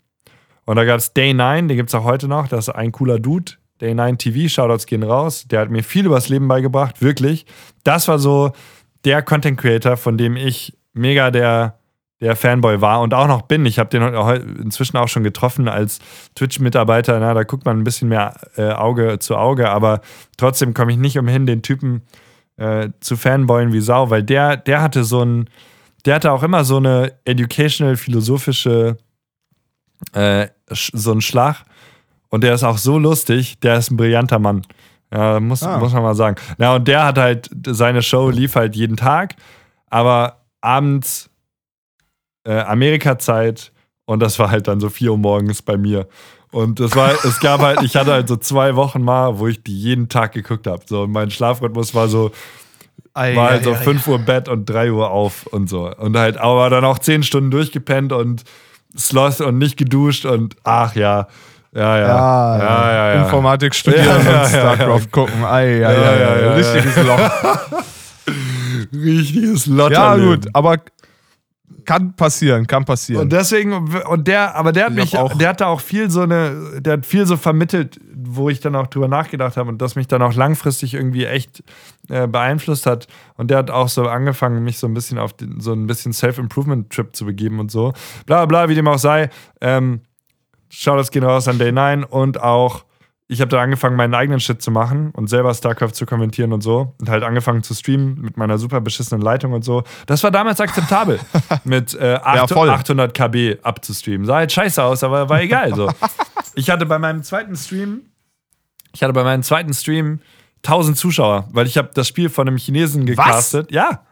[0.67, 2.49] Und da gab es Day9, den gibt es auch heute noch.
[2.49, 3.53] Das ist ein cooler Dude.
[3.81, 5.47] Day9 TV, Shoutouts gehen raus.
[5.49, 7.45] Der hat mir viel übers Leben beigebracht, wirklich.
[7.83, 8.53] Das war so
[9.05, 11.79] der Content Creator, von dem ich mega der,
[12.21, 13.67] der Fanboy war und auch noch bin.
[13.67, 14.03] Ich habe den
[14.63, 15.99] inzwischen auch schon getroffen als
[16.37, 17.19] Twitch-Mitarbeiter.
[17.21, 20.01] Na, da guckt man ein bisschen mehr äh, Auge zu Auge, aber
[20.37, 22.03] trotzdem komme ich nicht umhin, den Typen
[22.57, 25.51] äh, zu fanboyen wie Sau, weil der, der hatte so ein,
[26.05, 28.97] der hatte auch immer so eine educational, philosophische,
[30.13, 31.65] äh, so einen Schlag.
[32.31, 34.63] Und der ist auch so lustig, der ist ein brillanter Mann.
[35.13, 35.79] Ja, muss, ah.
[35.79, 36.37] muss man mal sagen.
[36.59, 39.37] Ja, und der hat halt, seine Show lief halt jeden Tag,
[39.89, 41.31] aber abends
[42.45, 43.73] äh, Amerika-Zeit
[44.07, 46.07] und das war halt dann so 4 Uhr morgens bei mir.
[46.51, 49.65] Und das war, es gab halt, ich hatte halt so zwei Wochen mal, wo ich
[49.65, 50.83] die jeden Tag geguckt habe.
[50.87, 52.31] So, mein Schlafrhythmus war so
[53.13, 55.93] Ei, war halt so 5 Uhr Bett und 3 Uhr auf und so.
[55.97, 58.45] Und halt, aber dann auch 10 Stunden durchgepennt und
[58.97, 61.29] Sloth und nicht geduscht und ach ja.
[61.73, 62.07] Ja, ja.
[62.07, 63.25] Ja, ja, ja, ja.
[63.25, 65.45] Informatik studieren ja, und StarCraft gucken.
[65.45, 67.31] Ei, ja, ja, ja, ja, Richtiges Loch.
[68.93, 69.91] Richtiges Loch.
[69.91, 70.79] Ja, gut, aber
[71.85, 73.23] kann passieren, kann passieren.
[73.23, 73.73] Und deswegen,
[74.07, 76.95] und der, aber der hat mich, auch, der hat da auch viel so eine, der
[76.95, 80.23] hat viel so vermittelt, wo ich dann auch drüber nachgedacht habe und das mich dann
[80.23, 81.63] auch langfristig irgendwie echt
[82.09, 83.07] äh, beeinflusst hat.
[83.37, 86.13] Und der hat auch so angefangen, mich so ein bisschen auf den, so ein bisschen
[86.13, 87.93] Self-Improvement-Trip zu begeben und so.
[88.27, 89.31] Bla bla, wie dem auch sei.
[89.61, 90.01] Ähm,
[90.69, 92.85] schau das gehen raus an Day 9 und auch
[93.27, 96.61] ich habe dann angefangen, meinen eigenen Shit zu machen und selber StarCraft zu kommentieren und
[96.61, 96.95] so.
[97.01, 99.83] Und halt angefangen zu streamen mit meiner super beschissenen Leitung und so.
[100.07, 101.19] Das war damals akzeptabel,
[101.65, 104.27] mit äh, 8, ja, 800 KB abzustreamen.
[104.27, 105.75] Sah halt scheiße aus, aber war egal.
[105.75, 105.91] So.
[106.57, 108.03] Ich hatte bei meinem zweiten Stream,
[108.93, 110.21] ich hatte bei meinem zweiten Stream
[110.59, 113.67] 1000 Zuschauer, weil ich habe das Spiel von einem Chinesen gecastet.
[113.71, 113.75] Was?
[113.75, 114.07] Ja,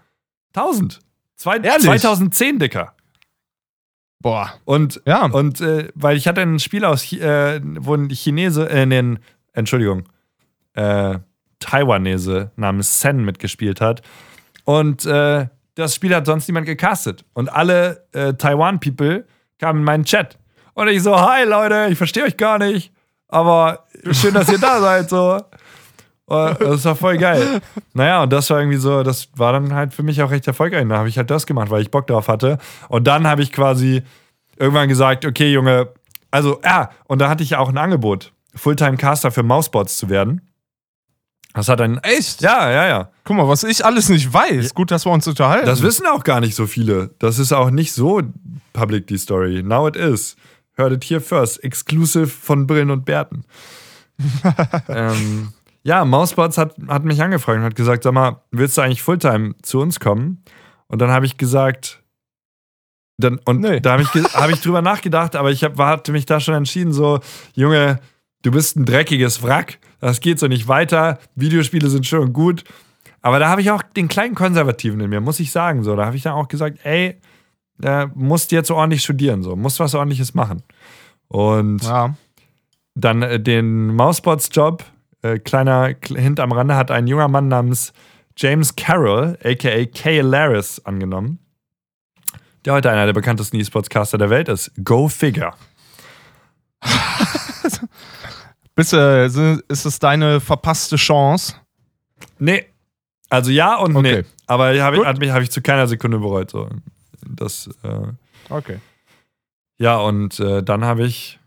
[0.55, 0.99] 1000.
[1.37, 2.95] Zwei, 2010, Dicker.
[4.23, 4.55] Boah.
[4.65, 5.27] Und, ja.
[5.27, 9.19] und äh, weil ich hatte ein Spiel aus, äh, wo ein Chinese, äh, den,
[9.53, 10.05] Entschuldigung,
[10.75, 11.19] äh,
[11.59, 14.03] Taiwanese namens Sen mitgespielt hat.
[14.65, 17.25] Und äh, das Spiel hat sonst niemand gecastet.
[17.35, 19.27] Und alle äh, Taiwan-People
[19.59, 20.39] kamen in meinen Chat.
[20.75, 22.93] Und ich so, hi Leute, ich verstehe euch gar nicht.
[23.29, 25.11] Aber schön, dass ihr da seid.
[25.11, 25.41] So.
[26.33, 27.61] Das war voll geil.
[27.93, 30.87] Naja, und das war irgendwie so, das war dann halt für mich auch recht erfolgreich.
[30.89, 32.59] Da habe ich halt das gemacht, weil ich Bock darauf hatte.
[32.89, 34.03] Und dann habe ich quasi
[34.57, 35.89] irgendwann gesagt, okay, Junge,
[36.31, 40.41] also, ja, und da hatte ich ja auch ein Angebot, Fulltime-Caster für Mousebots zu werden.
[41.55, 41.99] Das hat ein.
[41.99, 42.41] Echt?
[42.41, 43.11] Ja, ja, ja.
[43.25, 44.75] Guck mal, was ich alles nicht weiß.
[44.75, 45.67] Gut, dass wir uns unterhalten.
[45.67, 47.11] Das wissen auch gar nicht so viele.
[47.19, 48.23] Das ist auch nicht so
[48.73, 49.63] public, die Story.
[49.63, 50.37] Now it is.
[50.79, 51.63] Heard it here first.
[51.63, 53.45] Exclusive von Brillen und Bärten.
[54.89, 55.53] ähm,
[55.85, 59.55] ja, Mousebots hat, hat mich angefragt und hat gesagt: Sag mal, willst du eigentlich Fulltime
[59.63, 60.45] zu uns kommen?
[60.87, 62.03] Und dann habe ich gesagt:
[63.19, 63.81] dann, Und nee.
[63.81, 66.93] da habe ich, hab ich drüber nachgedacht, aber ich hab, hatte mich da schon entschieden:
[66.93, 67.21] so,
[67.55, 67.99] Junge,
[68.43, 69.79] du bist ein dreckiges Wrack.
[70.01, 71.19] Das geht so nicht weiter.
[71.35, 72.65] Videospiele sind schon gut.
[73.21, 75.85] Aber da habe ich auch den kleinen Konservativen in mir, muss ich sagen.
[75.85, 77.21] So, da habe ich dann auch gesagt: Ey,
[77.79, 80.63] da musst jetzt so ordentlich studieren, so, musst was ordentliches machen.
[81.29, 82.15] Und ja.
[82.95, 84.85] dann äh, den Mousebots-Job
[85.23, 87.93] äh, kleiner Hint am Rande, hat ein junger Mann namens
[88.37, 91.39] James Carroll, aka Kay Laris, angenommen.
[92.65, 94.73] Der heute einer der bekanntesten E-Sports-Caster der Welt ist.
[94.85, 95.53] Go Figure.
[98.75, 101.55] Bist, äh, ist es deine verpasste Chance?
[102.39, 102.67] Nee.
[103.29, 104.23] Also ja und okay.
[104.23, 104.29] nee.
[104.47, 106.51] Aber habe ich, hab ich zu keiner Sekunde bereut.
[106.51, 106.69] So.
[107.27, 108.07] Das, äh,
[108.49, 108.79] okay.
[109.79, 111.39] Ja, und äh, dann habe ich,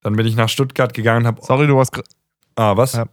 [0.00, 1.42] dann bin ich nach Stuttgart gegangen und habe.
[1.42, 2.00] Sorry, du warst.
[2.56, 2.94] Ah, was?
[2.94, 3.06] Ja.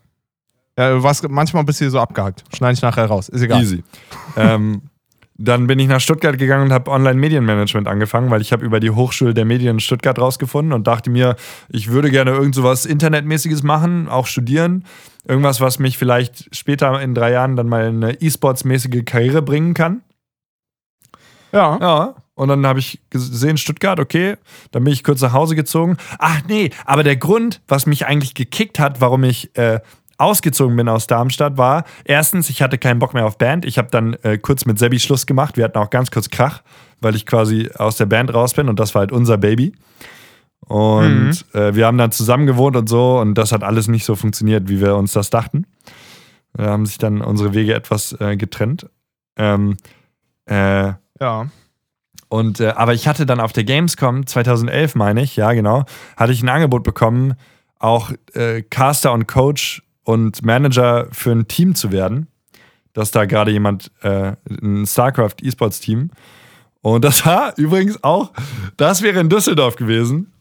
[0.77, 2.43] Ja, was, manchmal bist du hier so abgehakt.
[2.55, 3.29] Schneide ich nachher raus.
[3.29, 3.61] Ist egal.
[3.61, 3.83] Easy.
[4.37, 4.83] ähm,
[5.43, 8.91] dann bin ich nach Stuttgart gegangen und habe Online-Medienmanagement angefangen, weil ich habe über die
[8.91, 11.35] Hochschule der Medien in Stuttgart rausgefunden und dachte mir,
[11.69, 14.85] ich würde gerne irgend so was Internetmäßiges machen, auch studieren.
[15.27, 19.73] Irgendwas, was mich vielleicht später in drei Jahren dann mal in eine E-Sports-mäßige Karriere bringen
[19.73, 20.01] kann.
[21.51, 21.77] Ja.
[21.81, 22.15] Ja.
[22.35, 24.35] Und dann habe ich gesehen, Stuttgart, okay.
[24.71, 25.97] Dann bin ich kurz nach Hause gezogen.
[26.17, 29.79] Ach nee, aber der Grund, was mich eigentlich gekickt hat, warum ich äh,
[30.21, 33.65] ausgezogen bin aus Darmstadt, war erstens, ich hatte keinen Bock mehr auf Band.
[33.65, 35.57] Ich habe dann äh, kurz mit Sebi Schluss gemacht.
[35.57, 36.61] Wir hatten auch ganz kurz Krach,
[36.99, 39.73] weil ich quasi aus der Band raus bin und das war halt unser Baby.
[40.67, 41.59] Und mhm.
[41.59, 44.69] äh, wir haben dann zusammen gewohnt und so und das hat alles nicht so funktioniert,
[44.69, 45.65] wie wir uns das dachten.
[46.53, 48.87] Da haben sich dann unsere Wege etwas äh, getrennt.
[49.37, 49.77] Ähm,
[50.45, 51.47] äh, ja.
[52.29, 55.83] Und, äh, aber ich hatte dann auf der Gamescom 2011, meine ich, ja genau,
[56.15, 57.33] hatte ich ein Angebot bekommen,
[57.79, 62.27] auch äh, Caster und Coach und Manager für ein Team zu werden.
[62.93, 66.11] Dass da gerade jemand, äh, ein StarCraft E-Sports Team.
[66.81, 68.31] Und das war übrigens auch,
[68.77, 70.33] das wäre in Düsseldorf gewesen.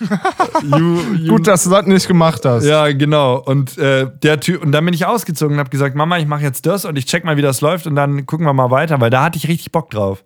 [0.62, 2.64] you, you, Gut, dass du das nicht gemacht hast.
[2.64, 3.36] Ja, genau.
[3.38, 6.42] Und äh, der Typ, und dann bin ich ausgezogen und habe gesagt, Mama, ich mache
[6.42, 9.00] jetzt das und ich check mal, wie das läuft und dann gucken wir mal weiter,
[9.00, 10.24] weil da hatte ich richtig Bock drauf.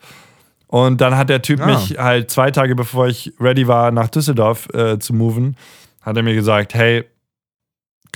[0.69, 1.67] Und dann hat der Typ ah.
[1.67, 5.57] mich halt zwei Tage bevor ich ready war, nach Düsseldorf äh, zu moven,
[6.01, 7.05] hat er mir gesagt, hey,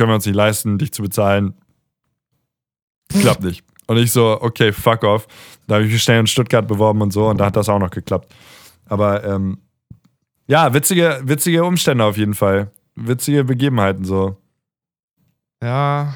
[0.00, 1.52] können wir uns nicht leisten, dich zu bezahlen.
[3.10, 3.62] Klappt nicht.
[3.86, 5.26] Und ich so, okay, fuck off.
[5.66, 7.78] Da habe ich mich schnell in Stuttgart beworben und so und da hat das auch
[7.78, 8.34] noch geklappt.
[8.86, 9.58] Aber ähm,
[10.46, 12.70] ja, witzige, witzige Umstände auf jeden Fall.
[12.94, 14.38] Witzige Begebenheiten so.
[15.62, 16.14] Ja.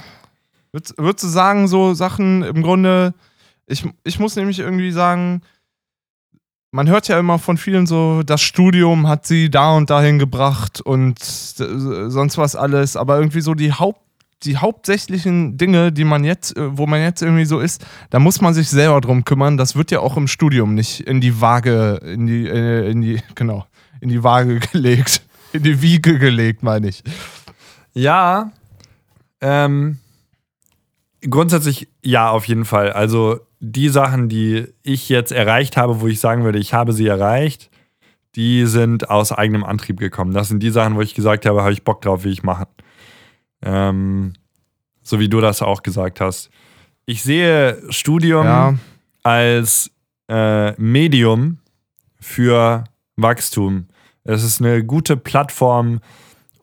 [0.73, 3.13] Würdest, du sagen, so Sachen im Grunde,
[3.67, 5.43] ich, ich muss nämlich irgendwie sagen,
[6.75, 10.81] man hört ja immer von vielen so, das Studium hat sie da und dahin gebracht
[10.81, 14.01] und sonst was alles, aber irgendwie so die Haupt
[14.43, 18.43] die hauptsächlichen Dinge, die man jetzt, äh, wo man jetzt irgendwie so ist, da muss
[18.43, 19.57] man sich selber drum kümmern.
[19.57, 23.23] Das wird ja auch im Studium nicht in die Waage, in die, äh, in die,
[23.37, 23.65] genau,
[24.01, 25.23] in die Waage gelegt.
[25.55, 27.03] In die Wiege gelegt, meine ich.
[27.95, 28.53] Ja.
[29.41, 29.99] Ähm,
[31.23, 32.93] grundsätzlich ja, auf jeden Fall.
[32.93, 33.41] Also
[33.71, 37.71] die Sachen, die ich jetzt erreicht habe, wo ich sagen würde, ich habe sie erreicht,
[38.37, 40.33] die sind aus eigenem Antrieb gekommen.
[40.33, 42.67] Das sind die Sachen, wo ich gesagt habe, habe ich Bock drauf, wie ich machen.
[43.63, 44.35] Ähm,
[45.03, 46.51] so wie du das auch gesagt hast.
[47.07, 48.75] Ich sehe Studium ja.
[49.23, 49.91] als
[50.29, 51.59] äh, Medium
[52.21, 52.85] für
[53.17, 53.87] Wachstum.
[54.25, 56.01] Es ist eine gute Plattform,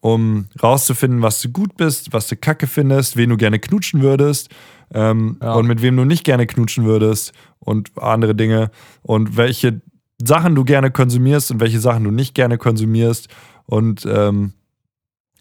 [0.01, 4.49] um rauszufinden, was du gut bist, was du kacke findest, wen du gerne knutschen würdest
[4.93, 5.53] ähm, ja.
[5.53, 8.71] und mit wem du nicht gerne knutschen würdest und andere Dinge
[9.01, 9.81] und welche
[10.21, 13.27] Sachen du gerne konsumierst und welche Sachen du nicht gerne konsumierst
[13.65, 14.53] und ähm,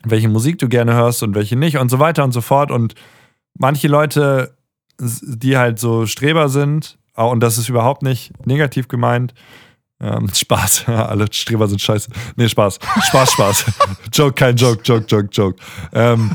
[0.05, 2.71] welche Musik du gerne hörst und welche nicht und so weiter und so fort.
[2.71, 2.95] Und
[3.55, 4.57] manche Leute,
[4.99, 9.35] die halt so Streber sind, und das ist überhaupt nicht negativ gemeint,
[10.01, 12.11] ähm, Spaß, alle Streber sind scheiße.
[12.37, 12.79] Nee, Spaß.
[13.09, 13.65] Spaß, Spaß.
[14.13, 15.63] Joke, kein Joke, Joke, Joke, Joke.
[15.93, 16.31] Ähm,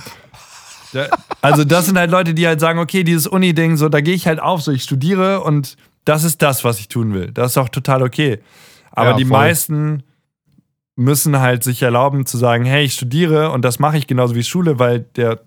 [1.41, 4.27] also, das sind halt Leute, die halt sagen: Okay, dieses Uni-Ding, so, da gehe ich
[4.27, 7.31] halt auf, so, ich studiere und das ist das, was ich tun will.
[7.31, 8.39] Das ist auch total okay.
[8.91, 10.03] Aber ja, die meisten
[10.95, 14.43] müssen halt sich erlauben zu sagen, hey, ich studiere und das mache ich genauso wie
[14.43, 15.41] Schule, weil der,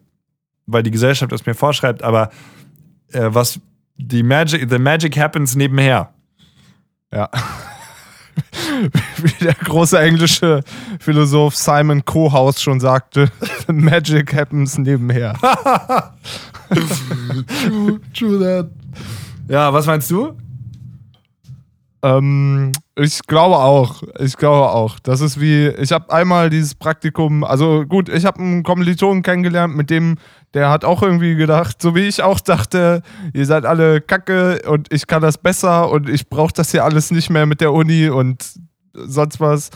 [0.66, 2.30] weil die Gesellschaft es mir vorschreibt, aber
[3.12, 3.60] äh, was
[3.96, 6.12] die Magic, the Magic happens nebenher.
[7.12, 7.30] Ja.
[9.18, 10.62] wie der große englische
[11.00, 13.30] Philosoph Simon Kohaus schon sagte,
[13.66, 15.34] Magic happens nebenher.
[17.64, 18.70] true, true that.
[19.48, 20.36] Ja, was meinst du?
[22.02, 24.02] Ähm, ich glaube auch.
[24.18, 24.98] Ich glaube auch.
[25.00, 29.76] Das ist wie, ich habe einmal dieses Praktikum, also gut, ich habe einen Kommilitonen kennengelernt,
[29.76, 30.16] mit dem,
[30.54, 33.02] der hat auch irgendwie gedacht, so wie ich auch dachte,
[33.32, 37.10] ihr seid alle kacke und ich kann das besser und ich brauche das hier alles
[37.10, 38.44] nicht mehr mit der Uni und
[39.06, 39.70] sonst was.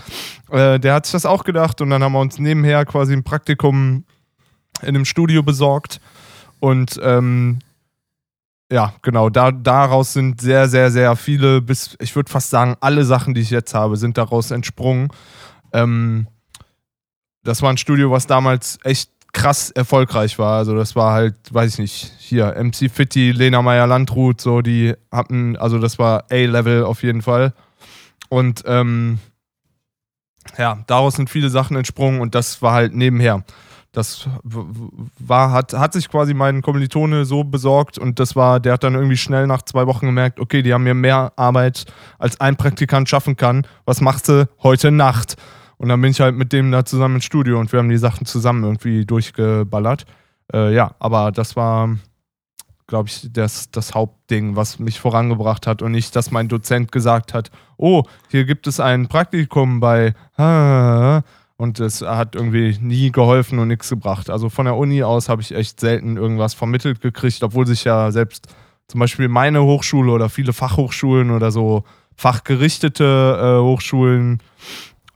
[0.51, 3.25] Äh, der hat sich das auch gedacht und dann haben wir uns nebenher quasi ein
[3.25, 4.05] Praktikum
[4.81, 6.01] in einem Studio besorgt
[6.61, 7.59] und ähm,
[8.73, 9.29] ja, genau.
[9.29, 13.43] Da, daraus sind sehr, sehr, sehr viele, bis ich würde fast sagen, alle Sachen, die
[13.43, 15.09] ich jetzt habe, sind daraus entsprungen.
[15.75, 16.27] Ähm,
[17.43, 20.59] das war ein Studio, was damals echt krass erfolgreich war.
[20.59, 24.95] Also das war halt, weiß ich nicht, hier MC Fitti, Lena Meyer Landrut, so die
[25.11, 27.53] hatten, also das war A-Level auf jeden Fall.
[28.33, 29.19] Und ähm,
[30.57, 33.45] ja, daraus sind viele Sachen entsprungen und das war halt nebenher.
[33.93, 38.85] Das war, hat, hat sich quasi mein Kommilitone so besorgt und das war, der hat
[38.85, 41.85] dann irgendwie schnell nach zwei Wochen gemerkt, okay, die haben mir mehr Arbeit
[42.19, 43.67] als ein Praktikant schaffen kann.
[43.85, 45.37] Was machst du heute Nacht?
[45.77, 47.99] Und dann bin ich halt mit dem da zusammen ins Studio und wir haben die
[47.99, 50.07] Sachen zusammen irgendwie durchgeballert.
[50.55, 51.99] Äh, ja, aber das war,
[52.87, 57.35] glaube ich, das, das Hauptding, was mich vorangebracht hat und nicht, dass mein Dozent gesagt
[57.35, 60.15] hat, oh, hier gibt es ein Praktikum bei
[61.57, 64.31] und es hat irgendwie nie geholfen und nichts gebracht.
[64.31, 68.11] Also von der Uni aus habe ich echt selten irgendwas vermittelt gekriegt, obwohl sich ja
[68.11, 68.49] selbst
[68.89, 71.85] zum Beispiel meine Hochschule oder viele Fachhochschulen oder so
[72.17, 74.43] fachgerichtete äh, Hochschulen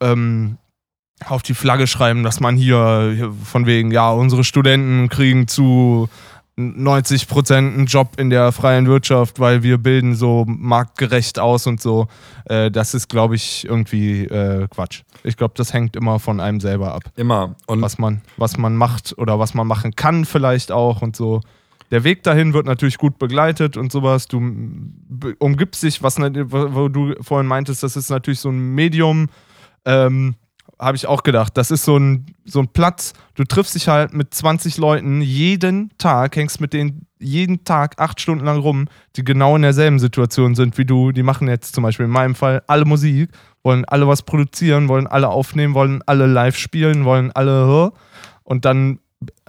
[0.01, 0.59] ähm,
[1.25, 6.09] auf die Flagge schreiben, dass man hier, hier von wegen, ja, unsere Studenten kriegen zu
[6.57, 11.83] 90 Prozent einen Job in der freien Wirtschaft, weil wir bilden so marktgerecht aus und
[11.83, 12.09] so.
[12.47, 15.03] Äh, das ist, glaube ich, irgendwie äh, Quatsch.
[15.23, 17.03] Ich glaube, das hängt immer von einem selber ab.
[17.17, 17.57] Immer.
[17.67, 21.43] Und was man, was man macht oder was man machen kann vielleicht auch und so.
[21.91, 24.27] Der Weg dahin wird natürlich gut begleitet und sowas.
[24.27, 24.39] Du
[25.39, 29.29] umgibst dich, was wo wo du vorhin meintest, das ist natürlich so ein Medium.
[29.85, 30.35] Ähm,
[30.79, 31.57] Habe ich auch gedacht.
[31.57, 33.15] Das ist so ein, so ein Platz.
[33.35, 38.21] Du triffst dich halt mit 20 Leuten jeden Tag, hängst mit denen jeden Tag acht
[38.21, 41.13] Stunden lang rum, die genau in derselben Situation sind wie du.
[41.13, 43.31] Die machen jetzt zum Beispiel in meinem Fall alle Musik,
[43.63, 47.93] wollen alle was produzieren, wollen alle aufnehmen, wollen alle live spielen, wollen alle.
[48.45, 48.99] Und dann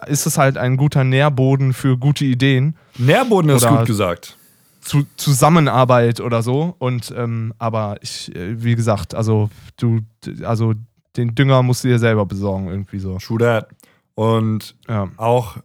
[0.05, 4.38] ist es halt ein guter Nährboden für gute Ideen, Nährboden ist gut gesagt.
[4.82, 6.75] zu Zusammenarbeit oder so.
[6.80, 9.99] Und ähm, aber ich, äh, wie gesagt, also du,
[10.43, 10.73] also
[11.18, 13.18] den Dünger musst du dir selber besorgen, irgendwie so.
[13.18, 13.70] True that.
[14.15, 15.09] Und Ja.
[15.18, 15.57] auch,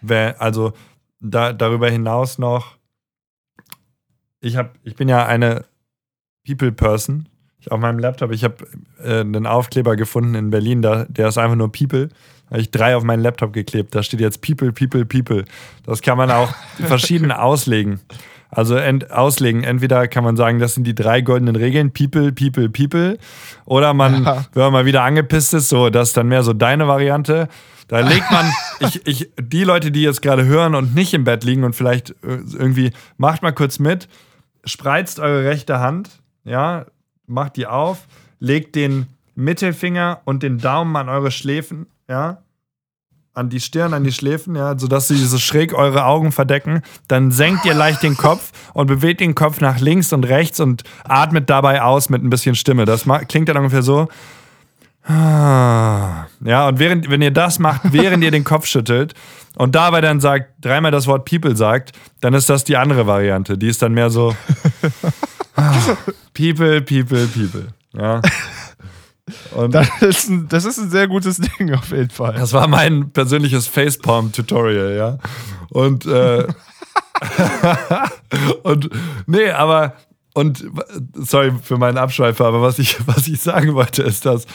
[0.00, 0.72] wer, also
[1.20, 2.76] da, darüber hinaus noch,
[4.40, 5.64] ich, hab, ich bin ja eine
[6.46, 7.28] People-Person.
[7.70, 8.66] Auf meinem Laptop, ich habe
[9.04, 12.08] äh, einen Aufkleber gefunden in Berlin, da, der ist einfach nur People.
[12.08, 13.94] Da habe ich drei auf meinen Laptop geklebt.
[13.94, 15.44] Da steht jetzt People, People, People.
[15.84, 18.00] Das kann man auch verschieden auslegen.
[18.54, 19.64] Also ent, auslegen.
[19.64, 23.18] Entweder kann man sagen, das sind die drei goldenen Regeln, People, People, People.
[23.64, 24.44] Oder man, Ja.
[24.52, 27.48] wenn man mal wieder angepisst ist, so, das ist dann mehr so deine Variante.
[27.88, 28.44] Da legt man,
[28.80, 32.10] ich, ich, die Leute, die jetzt gerade hören und nicht im Bett liegen und vielleicht
[32.10, 34.06] äh, irgendwie, macht mal kurz mit,
[34.66, 36.10] spreizt eure rechte Hand,
[36.44, 36.84] ja,
[37.26, 38.06] macht die auf,
[38.38, 42.42] legt den Mittelfinger und den Daumen an eure Schläfen, ja,
[43.34, 46.82] an die Stirn, an die Schläfen, ja, sodass sie so schräg eure Augen verdecken.
[47.08, 50.84] Dann senkt ihr leicht den Kopf und bewegt den Kopf nach links und rechts und
[51.04, 52.84] atmet dabei aus mit ein bisschen Stimme.
[52.84, 54.08] Das klingt dann ungefähr so.
[55.04, 56.26] Ah.
[56.44, 59.14] Ja, und während, wenn ihr das macht, während ihr den Kopf schüttelt
[59.56, 63.58] und dabei dann sagt, dreimal das Wort People sagt, dann ist das die andere Variante.
[63.58, 64.36] Die ist dann mehr so
[65.56, 65.74] ah,
[66.34, 67.68] People, People, People.
[67.94, 68.20] Ja.
[69.54, 72.34] Und Das ist, ein, das ist ein sehr gutes Ding auf jeden Fall.
[72.34, 75.18] das war mein persönliches Facepalm-Tutorial, ja.
[75.70, 76.46] Und, äh,
[78.62, 78.90] und,
[79.26, 79.94] nee, aber,
[80.34, 80.64] und,
[81.14, 84.46] sorry für meinen Abschweifer, aber was ich, was ich sagen wollte, ist, dass,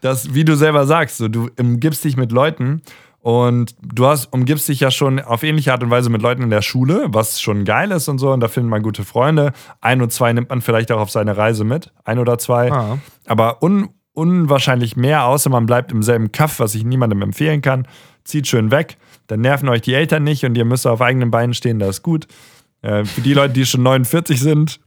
[0.00, 2.82] dass, wie du selber sagst, so, du umgibst dich mit Leuten
[3.26, 6.50] und du hast, umgibst dich ja schon auf ähnliche Art und Weise mit Leuten in
[6.50, 9.52] der Schule, was schon geil ist und so, und da findet man gute Freunde.
[9.80, 12.70] Ein und zwei nimmt man vielleicht auch auf seine Reise mit, ein oder zwei.
[12.70, 12.98] Ah.
[13.26, 17.86] Aber un, unwahrscheinlich mehr, außer man bleibt im selben Kaff, was ich niemandem empfehlen kann.
[18.24, 18.96] Zieht schön weg,
[19.26, 22.02] dann nerven euch die Eltern nicht und ihr müsst auf eigenen Beinen stehen, das ist
[22.02, 22.26] gut.
[22.82, 24.80] Äh, für die Leute, die schon 49 sind,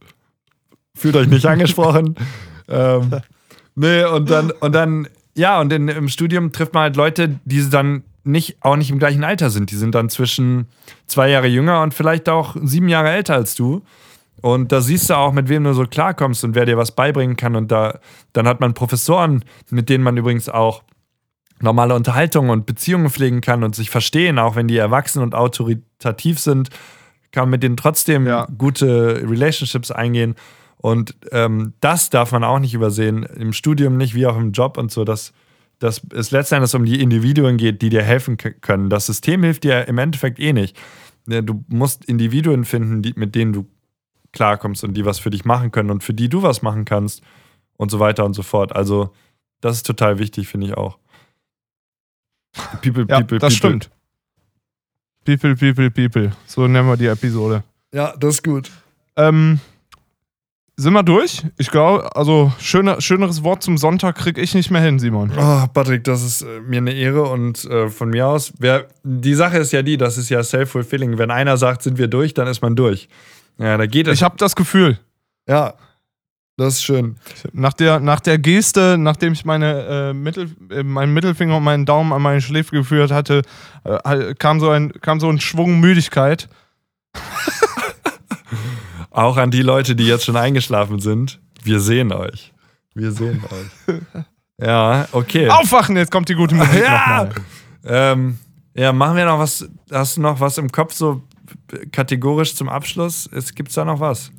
[0.96, 2.16] fühlt euch nicht angesprochen.
[2.68, 3.22] ähm,
[3.76, 7.70] nee, und dann, und dann, ja, und in, im Studium trifft man halt Leute, die
[7.70, 9.72] dann nicht, auch nicht im gleichen Alter sind.
[9.72, 10.68] Die sind dann zwischen
[11.08, 13.84] zwei Jahre jünger und vielleicht auch sieben Jahre älter als du.
[14.42, 17.36] Und da siehst du auch, mit wem du so klarkommst und wer dir was beibringen
[17.36, 17.56] kann.
[17.56, 18.00] Und da,
[18.34, 20.84] dann hat man Professoren, mit denen man übrigens auch
[21.62, 26.40] normale Unterhaltungen und Beziehungen pflegen kann und sich verstehen, auch wenn die erwachsen und autoritativ
[26.40, 26.70] sind,
[27.32, 28.48] kann man mit denen trotzdem Ja.
[28.58, 30.36] gute Relationships eingehen.
[30.78, 34.78] Und ähm, das darf man auch nicht übersehen, im Studium nicht, wie auch im Job
[34.78, 35.34] und so, dass,
[35.80, 38.90] dass es letztendlich um die Individuen geht, die dir helfen können.
[38.90, 40.78] Das System hilft dir im Endeffekt eh nicht.
[41.26, 43.68] Du musst Individuen finden, die, mit denen du
[44.32, 47.22] klarkommst und die was für dich machen können und für die du was machen kannst
[47.78, 48.76] und so weiter und so fort.
[48.76, 49.12] Also,
[49.62, 50.98] das ist total wichtig, finde ich auch.
[52.82, 53.80] People, Ja, people, das people.
[53.80, 53.90] stimmt.
[55.26, 56.32] People, people, people.
[56.46, 57.64] So nennen wir die Episode.
[57.94, 58.72] Ja, das ist gut.
[59.16, 59.60] Ähm,
[60.76, 61.44] sind wir durch?
[61.58, 65.32] Ich glaube, also schöner, schöneres Wort zum Sonntag krieg ich nicht mehr hin, Simon.
[65.38, 69.34] Oh, Patrick, das ist äh, mir eine Ehre und äh, von mir aus, wer, die
[69.34, 71.18] Sache ist ja die, das ist ja self-fulfilling.
[71.18, 73.10] Wenn einer sagt, sind wir durch, dann ist man durch.
[73.60, 74.16] Ja, da geht es.
[74.16, 74.98] Ich habe das Gefühl,
[75.48, 75.74] ja,
[76.58, 77.16] das ist schön.
[77.54, 81.86] nach der, nach der Geste, nachdem ich meine, äh, Mittel, äh, meinen Mittelfinger und meinen
[81.86, 83.44] Daumen an meine Schläfe geführt hatte,
[83.84, 86.50] äh, kam, so ein, kam so ein Schwung Müdigkeit.
[89.12, 92.54] Auch an die Leute, die jetzt schon eingeschlafen sind, wir sehen euch.
[92.94, 93.98] Wir sehen euch.
[94.62, 95.50] Ja, okay.
[95.50, 97.24] Aufwachen, jetzt kommt die gute Musik Ja!
[97.24, 97.32] nochmal.
[97.86, 98.40] Ähm,
[98.76, 99.66] ja, machen wir noch was.
[99.90, 101.22] Hast du noch was im Kopf so
[101.92, 103.30] kategorisch zum Abschluss?
[103.56, 104.32] Gibt es da noch was?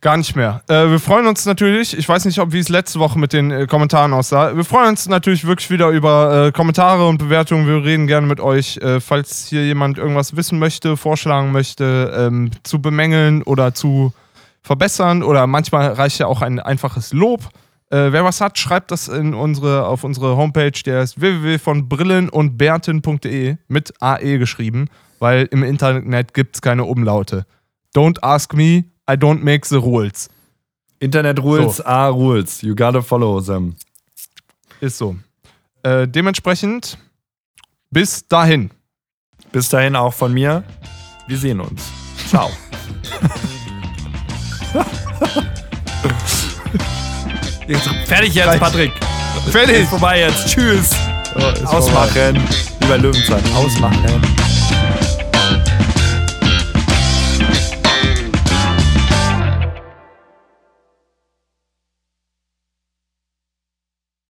[0.00, 0.62] Gar nicht mehr.
[0.66, 3.52] Äh, wir freuen uns natürlich, ich weiß nicht, ob wie es letzte Woche mit den
[3.52, 4.56] äh, Kommentaren aussah.
[4.56, 7.68] Wir freuen uns natürlich wirklich wieder über äh, Kommentare und Bewertungen.
[7.68, 8.78] Wir reden gerne mit euch.
[8.78, 14.12] Äh, falls hier jemand irgendwas wissen möchte, vorschlagen möchte, ähm, zu bemängeln oder zu
[14.62, 17.42] verbessern oder manchmal reicht ja auch ein einfaches Lob.
[17.90, 23.92] Äh, wer was hat, schreibt das in unsere, auf unsere Homepage, der ist www.brillenundbärten.de mit
[24.00, 24.88] AE geschrieben,
[25.22, 27.46] weil im Internet gibt es keine Umlaute.
[27.94, 30.28] Don't ask me, I don't make the rules.
[30.98, 31.84] Internet Rules so.
[31.84, 32.60] are Rules.
[32.60, 33.76] You gotta follow them.
[34.80, 35.14] Ist so.
[35.84, 36.98] Äh, dementsprechend,
[37.90, 38.72] bis dahin.
[39.52, 40.64] Bis dahin auch von mir.
[41.28, 41.84] Wir sehen uns.
[42.28, 42.48] Ciao.
[47.68, 48.90] jetzt, fertig jetzt, Patrick.
[49.50, 49.82] Fertig.
[49.82, 50.48] Ist vorbei jetzt.
[50.48, 50.96] Tschüss.
[51.36, 52.10] Oh, Ausmachen.
[52.10, 52.40] Vorbei.
[52.80, 53.40] Lieber Löwenzahn.
[53.54, 54.61] Ausmachen.